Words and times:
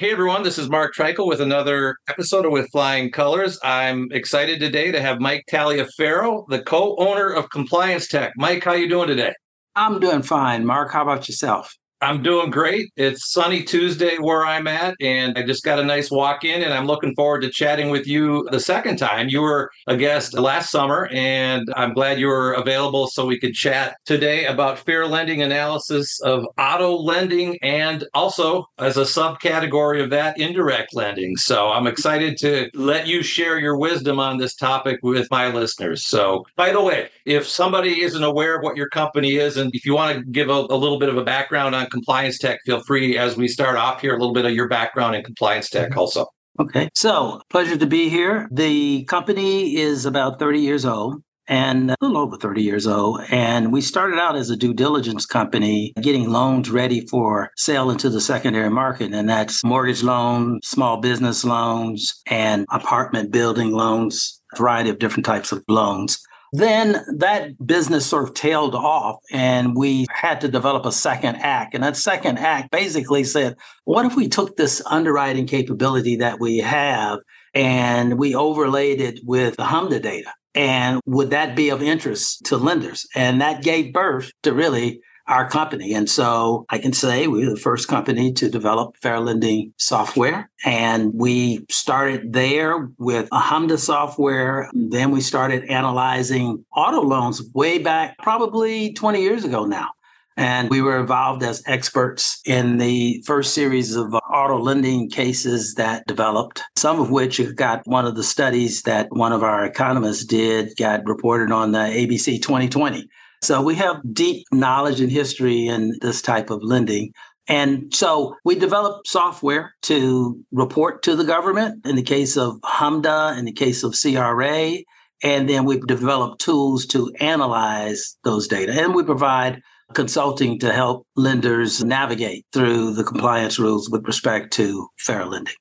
Hey 0.00 0.12
everyone, 0.12 0.44
this 0.44 0.56
is 0.56 0.70
Mark 0.70 0.94
Treichel 0.94 1.26
with 1.26 1.42
another 1.42 1.94
episode 2.08 2.46
of 2.46 2.52
With 2.52 2.70
Flying 2.70 3.10
Colors. 3.10 3.58
I'm 3.62 4.08
excited 4.12 4.58
today 4.58 4.90
to 4.90 4.98
have 4.98 5.20
Mike 5.20 5.44
Taliaferro, 5.52 6.46
the 6.48 6.62
co-owner 6.62 7.28
of 7.28 7.50
Compliance 7.50 8.08
Tech. 8.08 8.32
Mike, 8.38 8.64
how 8.64 8.72
you 8.72 8.88
doing 8.88 9.08
today? 9.08 9.34
I'm 9.76 10.00
doing 10.00 10.22
fine. 10.22 10.64
Mark, 10.64 10.90
how 10.90 11.02
about 11.02 11.28
yourself? 11.28 11.76
I'm 12.02 12.22
doing 12.22 12.50
great. 12.50 12.90
It's 12.96 13.30
sunny 13.30 13.62
Tuesday 13.62 14.16
where 14.16 14.46
I'm 14.46 14.66
at, 14.66 14.96
and 15.00 15.36
I 15.36 15.42
just 15.42 15.62
got 15.62 15.78
a 15.78 15.84
nice 15.84 16.10
walk 16.10 16.44
in, 16.44 16.62
and 16.62 16.72
I'm 16.72 16.86
looking 16.86 17.14
forward 17.14 17.42
to 17.42 17.50
chatting 17.50 17.90
with 17.90 18.06
you 18.06 18.48
the 18.50 18.60
second 18.60 18.96
time. 18.96 19.28
You 19.28 19.42
were 19.42 19.70
a 19.86 19.98
guest 19.98 20.32
last 20.32 20.70
summer, 20.70 21.10
and 21.12 21.68
I'm 21.76 21.92
glad 21.92 22.18
you 22.18 22.28
were 22.28 22.54
available 22.54 23.06
so 23.08 23.26
we 23.26 23.38
could 23.38 23.52
chat 23.52 23.96
today 24.06 24.46
about 24.46 24.78
fair 24.78 25.06
lending 25.06 25.42
analysis 25.42 26.18
of 26.22 26.46
auto 26.56 26.96
lending 26.96 27.58
and 27.60 28.06
also 28.14 28.64
as 28.78 28.96
a 28.96 29.02
subcategory 29.02 30.02
of 30.02 30.08
that, 30.08 30.38
indirect 30.40 30.94
lending. 30.94 31.36
So 31.36 31.68
I'm 31.68 31.86
excited 31.86 32.38
to 32.38 32.70
let 32.72 33.08
you 33.08 33.22
share 33.22 33.58
your 33.58 33.76
wisdom 33.76 34.18
on 34.18 34.38
this 34.38 34.54
topic 34.54 35.00
with 35.02 35.28
my 35.30 35.48
listeners. 35.48 36.06
So, 36.06 36.46
by 36.56 36.72
the 36.72 36.80
way, 36.80 37.10
if 37.26 37.46
somebody 37.46 38.00
isn't 38.00 38.24
aware 38.24 38.56
of 38.56 38.62
what 38.62 38.78
your 38.78 38.88
company 38.88 39.34
is, 39.34 39.58
and 39.58 39.70
if 39.74 39.84
you 39.84 39.94
want 39.94 40.16
to 40.16 40.24
give 40.24 40.48
a, 40.48 40.52
a 40.70 40.76
little 40.76 40.98
bit 40.98 41.10
of 41.10 41.18
a 41.18 41.24
background 41.24 41.74
on 41.74 41.89
compliance 41.90 42.38
tech, 42.38 42.60
feel 42.64 42.82
free 42.84 43.18
as 43.18 43.36
we 43.36 43.48
start 43.48 43.76
off 43.76 44.00
here 44.00 44.14
a 44.14 44.18
little 44.18 44.34
bit 44.34 44.46
of 44.46 44.52
your 44.52 44.68
background 44.68 45.14
in 45.14 45.22
compliance 45.22 45.68
tech 45.68 45.90
mm-hmm. 45.90 45.98
also. 45.98 46.26
Okay. 46.58 46.88
So, 46.94 47.40
pleasure 47.48 47.76
to 47.76 47.86
be 47.86 48.08
here. 48.08 48.48
The 48.50 49.04
company 49.04 49.76
is 49.76 50.04
about 50.04 50.38
30 50.38 50.60
years 50.60 50.84
old 50.84 51.22
and 51.50 51.90
a 51.90 51.96
little 52.00 52.18
over 52.18 52.36
30 52.36 52.62
years 52.62 52.86
old. 52.86 53.20
And 53.30 53.72
we 53.72 53.80
started 53.80 54.18
out 54.18 54.36
as 54.36 54.50
a 54.50 54.56
due 54.56 54.72
diligence 54.72 55.26
company, 55.26 55.92
getting 56.00 56.30
loans 56.30 56.70
ready 56.70 57.06
for 57.08 57.50
sale 57.56 57.90
into 57.90 58.08
the 58.08 58.20
secondary 58.20 58.70
market. 58.70 59.12
And 59.12 59.28
that's 59.28 59.64
mortgage 59.64 60.02
loans, 60.02 60.60
small 60.64 60.98
business 60.98 61.44
loans, 61.44 62.22
and 62.28 62.66
apartment 62.70 63.32
building 63.32 63.72
loans, 63.72 64.40
a 64.54 64.58
variety 64.58 64.90
of 64.90 65.00
different 65.00 65.26
types 65.26 65.50
of 65.50 65.62
loans. 65.68 66.20
Then 66.52 67.04
that 67.18 67.64
business 67.64 68.06
sort 68.06 68.24
of 68.24 68.34
tailed 68.34 68.74
off, 68.74 69.16
and 69.30 69.76
we 69.76 70.06
had 70.10 70.40
to 70.40 70.48
develop 70.48 70.84
a 70.84 70.92
second 70.92 71.36
act. 71.36 71.74
And 71.74 71.84
that 71.84 71.96
second 71.96 72.38
act 72.38 72.70
basically 72.70 73.24
said, 73.24 73.56
what 73.84 74.04
if 74.04 74.16
we 74.16 74.28
took 74.28 74.56
this 74.56 74.82
underwriting 74.86 75.46
capability 75.46 76.16
that 76.16 76.40
we 76.40 76.58
have 76.58 77.20
and 77.54 78.18
we 78.18 78.34
overlaid 78.34 79.00
it 79.00 79.20
with 79.24 79.56
the 79.56 79.64
HMDA 79.64 80.02
data? 80.02 80.32
And 80.54 81.00
would 81.06 81.30
that 81.30 81.54
be 81.54 81.68
of 81.68 81.82
interest 81.82 82.44
to 82.46 82.56
lenders? 82.56 83.06
And 83.14 83.40
that 83.40 83.62
gave 83.62 83.92
birth 83.92 84.32
to 84.42 84.52
really 84.52 85.00
our 85.30 85.48
company. 85.48 85.94
And 85.94 86.10
so 86.10 86.66
I 86.68 86.78
can 86.78 86.92
say 86.92 87.28
we 87.28 87.46
were 87.46 87.54
the 87.54 87.60
first 87.60 87.86
company 87.86 88.32
to 88.32 88.50
develop 88.50 88.96
fair 89.00 89.20
lending 89.20 89.72
software. 89.78 90.50
And 90.64 91.12
we 91.14 91.64
started 91.70 92.32
there 92.32 92.90
with 92.98 93.28
a 93.32 93.38
HMDA 93.38 93.78
software. 93.78 94.68
Then 94.74 95.12
we 95.12 95.20
started 95.20 95.64
analyzing 95.70 96.64
auto 96.74 97.00
loans 97.00 97.42
way 97.54 97.78
back, 97.78 98.18
probably 98.18 98.92
20 98.92 99.22
years 99.22 99.44
ago 99.44 99.64
now. 99.64 99.90
And 100.36 100.70
we 100.70 100.80
were 100.80 100.98
involved 100.98 101.42
as 101.42 101.62
experts 101.66 102.40
in 102.46 102.78
the 102.78 103.22
first 103.26 103.52
series 103.52 103.94
of 103.94 104.14
auto 104.14 104.58
lending 104.58 105.10
cases 105.10 105.74
that 105.74 106.06
developed, 106.06 106.62
some 106.76 106.98
of 106.98 107.10
which 107.10 107.40
got 107.56 107.82
one 107.86 108.06
of 108.06 108.16
the 108.16 108.22
studies 108.22 108.82
that 108.82 109.08
one 109.10 109.32
of 109.32 109.42
our 109.42 109.64
economists 109.66 110.24
did, 110.24 110.72
got 110.78 111.06
reported 111.06 111.52
on 111.52 111.72
the 111.72 111.78
ABC 111.78 112.40
20/20. 112.40 113.04
So 113.42 113.62
we 113.62 113.74
have 113.76 114.02
deep 114.12 114.46
knowledge 114.52 115.00
and 115.00 115.10
history 115.10 115.66
in 115.66 115.98
this 116.02 116.20
type 116.20 116.50
of 116.50 116.62
lending. 116.62 117.14
And 117.48 117.92
so 117.92 118.36
we 118.44 118.54
develop 118.54 119.06
software 119.06 119.74
to 119.82 120.38
report 120.52 121.02
to 121.04 121.16
the 121.16 121.24
government 121.24 121.84
in 121.86 121.96
the 121.96 122.02
case 122.02 122.36
of 122.36 122.60
HMDA, 122.60 123.38
in 123.38 123.46
the 123.46 123.52
case 123.52 123.82
of 123.82 123.96
CRA. 124.00 124.76
And 125.22 125.48
then 125.48 125.64
we've 125.64 125.86
developed 125.86 126.40
tools 126.40 126.86
to 126.86 127.12
analyze 127.18 128.16
those 128.24 128.46
data. 128.46 128.72
And 128.72 128.94
we 128.94 129.02
provide 129.02 129.62
consulting 129.94 130.58
to 130.60 130.72
help 130.72 131.06
lenders 131.16 131.82
navigate 131.82 132.46
through 132.52 132.92
the 132.94 133.04
compliance 133.04 133.58
rules 133.58 133.90
with 133.90 134.06
respect 134.06 134.52
to 134.54 134.86
fair 134.98 135.24
lending. 135.24 135.54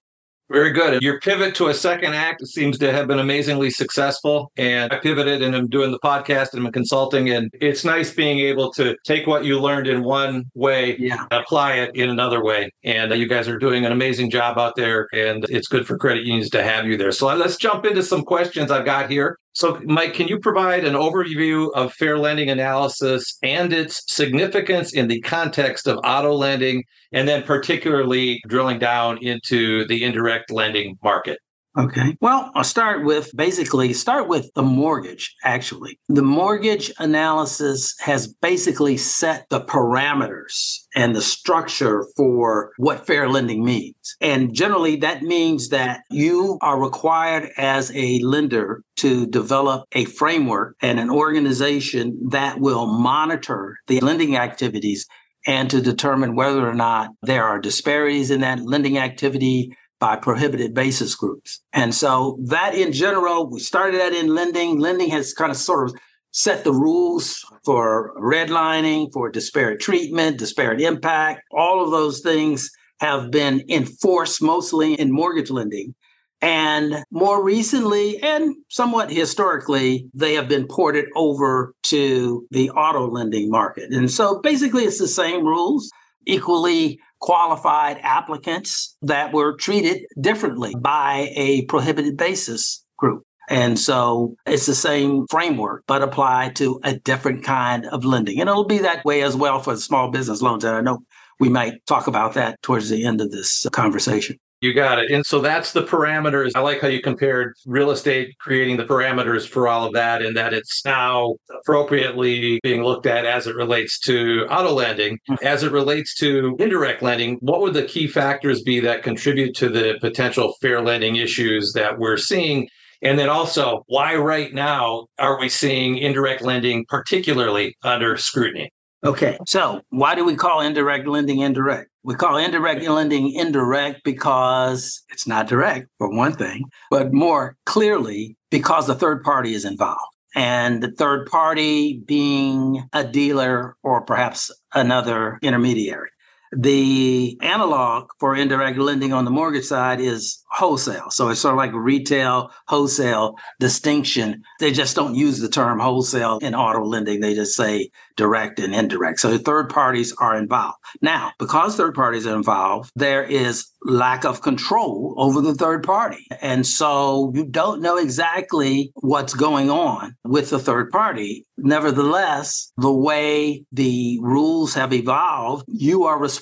Very 0.51 0.71
good. 0.71 1.01
Your 1.03 1.19
pivot 1.19 1.53
to 1.55 1.67
a 1.67 1.73
second 1.73 2.15
act 2.15 2.45
seems 2.47 2.79
to 2.79 2.91
have 2.91 3.07
been 3.07 3.19
amazingly 3.19 3.69
successful. 3.69 4.51
And 4.57 4.91
I 4.91 4.97
pivoted 4.97 5.43
and 5.43 5.55
I'm 5.55 5.67
doing 5.67 5.91
the 5.91 5.99
podcast 5.99 6.53
and 6.53 6.65
I'm 6.65 6.71
consulting. 6.71 7.29
And 7.29 7.51
it's 7.53 7.85
nice 7.85 8.11
being 8.11 8.39
able 8.39 8.71
to 8.73 8.97
take 9.05 9.27
what 9.27 9.45
you 9.45 9.59
learned 9.59 9.87
in 9.87 10.03
one 10.03 10.45
way, 10.55 10.97
yeah. 10.97 11.25
apply 11.29 11.73
it 11.73 11.95
in 11.95 12.09
another 12.09 12.43
way. 12.43 12.71
And 12.83 13.11
you 13.13 13.27
guys 13.27 13.47
are 13.47 13.59
doing 13.59 13.85
an 13.85 13.91
amazing 13.91 14.31
job 14.31 14.57
out 14.57 14.75
there. 14.75 15.07
And 15.13 15.45
it's 15.49 15.67
good 15.67 15.85
for 15.85 15.97
credit 15.97 16.23
unions 16.23 16.49
to 16.51 16.63
have 16.63 16.87
you 16.87 16.97
there. 16.97 17.11
So 17.11 17.27
let's 17.27 17.57
jump 17.57 17.85
into 17.85 18.01
some 18.01 18.23
questions 18.23 18.71
I've 18.71 18.85
got 18.85 19.09
here. 19.09 19.37
So, 19.53 19.79
Mike, 19.83 20.13
can 20.13 20.27
you 20.27 20.39
provide 20.39 20.85
an 20.85 20.93
overview 20.93 21.71
of 21.73 21.93
fair 21.93 22.17
lending 22.17 22.49
analysis 22.49 23.37
and 23.41 23.73
its 23.73 24.03
significance 24.07 24.93
in 24.93 25.07
the 25.07 25.21
context 25.21 25.87
of 25.87 25.99
auto 26.03 26.33
lending, 26.33 26.83
and 27.11 27.27
then 27.27 27.43
particularly 27.43 28.41
drilling 28.47 28.79
down 28.79 29.17
into 29.21 29.85
the 29.87 30.03
indirect 30.03 30.51
lending 30.51 30.97
market? 31.03 31.39
Okay. 31.79 32.17
Well, 32.19 32.51
I'll 32.55 32.65
start 32.65 33.05
with 33.05 33.31
basically 33.33 33.93
start 33.93 34.27
with 34.27 34.51
the 34.53 34.61
mortgage, 34.61 35.33
actually. 35.45 35.97
The 36.09 36.21
mortgage 36.21 36.91
analysis 36.99 37.95
has 38.01 38.27
basically 38.27 38.97
set 38.97 39.45
the 39.49 39.61
parameters 39.61 40.79
and 40.93 41.15
the 41.15 41.21
structure 41.21 42.05
for 42.17 42.73
what 42.77 43.07
fair 43.07 43.29
lending 43.29 43.63
means. 43.63 43.95
And 44.19 44.53
generally 44.53 44.97
that 44.97 45.21
means 45.21 45.69
that 45.69 46.01
you 46.11 46.57
are 46.61 46.81
required 46.81 47.49
as 47.55 47.95
a 47.95 48.19
lender 48.19 48.83
to 48.97 49.25
develop 49.27 49.85
a 49.93 50.03
framework 50.03 50.75
and 50.81 50.99
an 50.99 51.09
organization 51.09 52.19
that 52.31 52.59
will 52.59 52.87
monitor 52.87 53.77
the 53.87 54.01
lending 54.01 54.35
activities 54.35 55.07
and 55.47 55.69
to 55.69 55.81
determine 55.81 56.35
whether 56.35 56.67
or 56.67 56.73
not 56.73 57.11
there 57.21 57.45
are 57.45 57.61
disparities 57.61 58.31
in 58.31 58.41
that 58.41 58.59
lending 58.59 58.97
activity 58.97 59.71
by 59.99 60.15
prohibited 60.15 60.73
basis 60.73 61.15
groups. 61.15 61.61
And 61.73 61.93
so 61.93 62.37
that 62.45 62.73
in 62.73 62.93
general, 62.93 63.49
we 63.49 63.59
started 63.59 63.99
that 63.99 64.13
in 64.13 64.33
lending. 64.33 64.79
Lending 64.79 65.09
has 65.09 65.33
kind 65.33 65.51
of 65.51 65.57
sort 65.57 65.89
of 65.89 65.95
set 66.31 66.63
the 66.63 66.73
rules 66.73 67.43
for 67.65 68.13
redlining, 68.17 69.11
for 69.11 69.29
disparate 69.29 69.79
treatment, 69.79 70.37
disparate 70.37 70.81
impact. 70.81 71.41
All 71.51 71.83
of 71.83 71.91
those 71.91 72.21
things 72.21 72.69
have 72.99 73.31
been 73.31 73.63
enforced 73.69 74.41
mostly 74.41 74.93
in 74.93 75.11
mortgage 75.11 75.49
lending. 75.49 75.95
And 76.41 77.03
more 77.11 77.43
recently 77.43 78.21
and 78.23 78.55
somewhat 78.69 79.11
historically, 79.11 80.09
they 80.13 80.35
have 80.35 80.47
been 80.47 80.67
ported 80.67 81.05
over 81.15 81.73
to 81.83 82.47
the 82.51 82.69
auto 82.69 83.09
lending 83.09 83.49
market. 83.49 83.91
And 83.91 84.09
so 84.09 84.39
basically, 84.39 84.83
it's 84.83 84.99
the 84.99 85.07
same 85.07 85.45
rules, 85.45 85.91
equally 86.25 86.99
qualified 87.19 87.99
applicants 88.01 88.95
that 89.01 89.33
were 89.33 89.55
treated 89.57 90.05
differently 90.19 90.73
by 90.79 91.31
a 91.35 91.65
prohibited 91.65 92.17
basis 92.17 92.83
group. 92.97 93.23
And 93.49 93.79
so 93.79 94.35
it's 94.45 94.67
the 94.67 94.75
same 94.75 95.25
framework, 95.27 95.83
but 95.87 96.03
applied 96.03 96.55
to 96.57 96.79
a 96.83 96.93
different 96.99 97.43
kind 97.43 97.87
of 97.87 98.05
lending. 98.05 98.39
And 98.39 98.47
it'll 98.47 98.65
be 98.65 98.77
that 98.79 99.03
way 99.03 99.23
as 99.23 99.35
well 99.35 99.59
for 99.59 99.75
small 99.75 100.11
business 100.11 100.41
loans. 100.41 100.63
And 100.63 100.75
I 100.75 100.81
know 100.81 100.99
we 101.39 101.49
might 101.49 101.85
talk 101.87 102.05
about 102.07 102.35
that 102.35 102.61
towards 102.61 102.89
the 102.89 103.05
end 103.05 103.21
of 103.21 103.31
this 103.31 103.65
conversation. 103.71 104.37
You 104.61 104.73
got 104.73 104.99
it. 104.99 105.09
And 105.09 105.25
so 105.25 105.39
that's 105.39 105.71
the 105.71 105.83
parameters. 105.83 106.51
I 106.53 106.59
like 106.59 106.81
how 106.81 106.89
you 106.89 107.01
compared 107.01 107.53
real 107.65 107.91
estate 107.91 108.35
creating 108.39 108.75
the 108.75 108.83
parameters 108.83 109.47
for 109.47 109.69
all 109.69 109.85
of 109.85 109.93
that, 109.93 110.21
and 110.21 110.35
that 110.35 110.53
it's 110.53 110.83
now 110.83 111.35
appropriately 111.61 112.59
being 112.61 112.83
looked 112.83 113.05
at 113.05 113.25
as 113.25 113.47
it 113.47 113.55
relates 113.55 113.97
to 113.99 114.45
auto 114.49 114.73
lending. 114.73 115.17
Mm-hmm. 115.29 115.45
As 115.45 115.63
it 115.63 115.71
relates 115.71 116.13
to 116.15 116.57
indirect 116.59 117.01
lending, 117.01 117.37
what 117.39 117.61
would 117.61 117.73
the 117.73 117.85
key 117.85 118.07
factors 118.07 118.61
be 118.61 118.81
that 118.81 119.01
contribute 119.01 119.55
to 119.55 119.69
the 119.69 119.97
potential 120.01 120.53
fair 120.61 120.81
lending 120.81 121.15
issues 121.15 121.71
that 121.73 121.97
we're 121.97 122.17
seeing? 122.17 122.67
And 123.01 123.17
then 123.17 123.29
also, 123.29 123.85
why 123.87 124.15
right 124.15 124.53
now 124.53 125.07
are 125.19 125.39
we 125.39 125.47
seeing 125.47 125.97
indirect 125.97 126.41
lending 126.41 126.85
particularly 126.89 127.77
under 127.83 128.17
scrutiny? 128.17 128.73
Okay. 129.05 129.37
So 129.47 129.81
why 129.89 130.15
do 130.15 130.25
we 130.25 130.35
call 130.35 130.59
indirect 130.59 131.07
lending 131.07 131.39
indirect? 131.39 131.88
We 132.03 132.15
call 132.15 132.37
indirect 132.37 132.81
lending 132.87 133.33
indirect 133.33 134.03
because 134.03 135.03
it's 135.09 135.27
not 135.27 135.47
direct, 135.47 135.89
for 135.97 136.09
one 136.09 136.33
thing, 136.33 136.63
but 136.89 137.13
more 137.13 137.57
clearly 137.65 138.37
because 138.49 138.87
the 138.87 138.95
third 138.95 139.23
party 139.23 139.53
is 139.53 139.65
involved. 139.65 139.99
And 140.35 140.81
the 140.81 140.91
third 140.91 141.27
party 141.27 142.01
being 142.05 142.87
a 142.93 143.03
dealer 143.03 143.75
or 143.83 144.01
perhaps 144.01 144.51
another 144.73 145.39
intermediary. 145.41 146.09
The 146.51 147.37
analog 147.41 148.09
for 148.19 148.35
indirect 148.35 148.77
lending 148.77 149.13
on 149.13 149.25
the 149.25 149.31
mortgage 149.31 149.65
side 149.65 149.99
is 149.99 150.43
wholesale. 150.49 151.09
So 151.11 151.29
it's 151.29 151.41
sort 151.41 151.53
of 151.53 151.57
like 151.57 151.73
retail, 151.73 152.51
wholesale 152.67 153.35
distinction. 153.59 154.43
They 154.59 154.71
just 154.71 154.95
don't 154.95 155.15
use 155.15 155.39
the 155.39 155.49
term 155.49 155.79
wholesale 155.79 156.39
in 156.41 156.55
auto 156.55 156.83
lending. 156.83 157.19
They 157.19 157.35
just 157.35 157.55
say 157.55 157.91
direct 158.17 158.59
and 158.59 158.73
indirect. 158.73 159.19
So 159.19 159.37
third 159.37 159.69
parties 159.69 160.13
are 160.19 160.35
involved. 160.35 160.77
Now, 161.01 161.31
because 161.39 161.75
third 161.75 161.93
parties 161.93 162.25
are 162.25 162.35
involved, 162.35 162.91
there 162.95 163.23
is 163.23 163.67
lack 163.83 164.25
of 164.25 164.41
control 164.41 165.13
over 165.17 165.39
the 165.41 165.53
third 165.53 165.83
party. 165.83 166.27
And 166.41 166.65
so 166.67 167.31
you 167.33 167.45
don't 167.45 167.81
know 167.81 167.97
exactly 167.97 168.91
what's 168.95 169.33
going 169.33 169.69
on 169.69 170.15
with 170.25 170.49
the 170.49 170.59
third 170.59 170.91
party. 170.91 171.45
Nevertheless, 171.57 172.71
the 172.77 172.91
way 172.91 173.63
the 173.71 174.17
rules 174.21 174.73
have 174.73 174.93
evolved, 174.93 175.65
you 175.67 176.05
are 176.05 176.19
responsible 176.19 176.38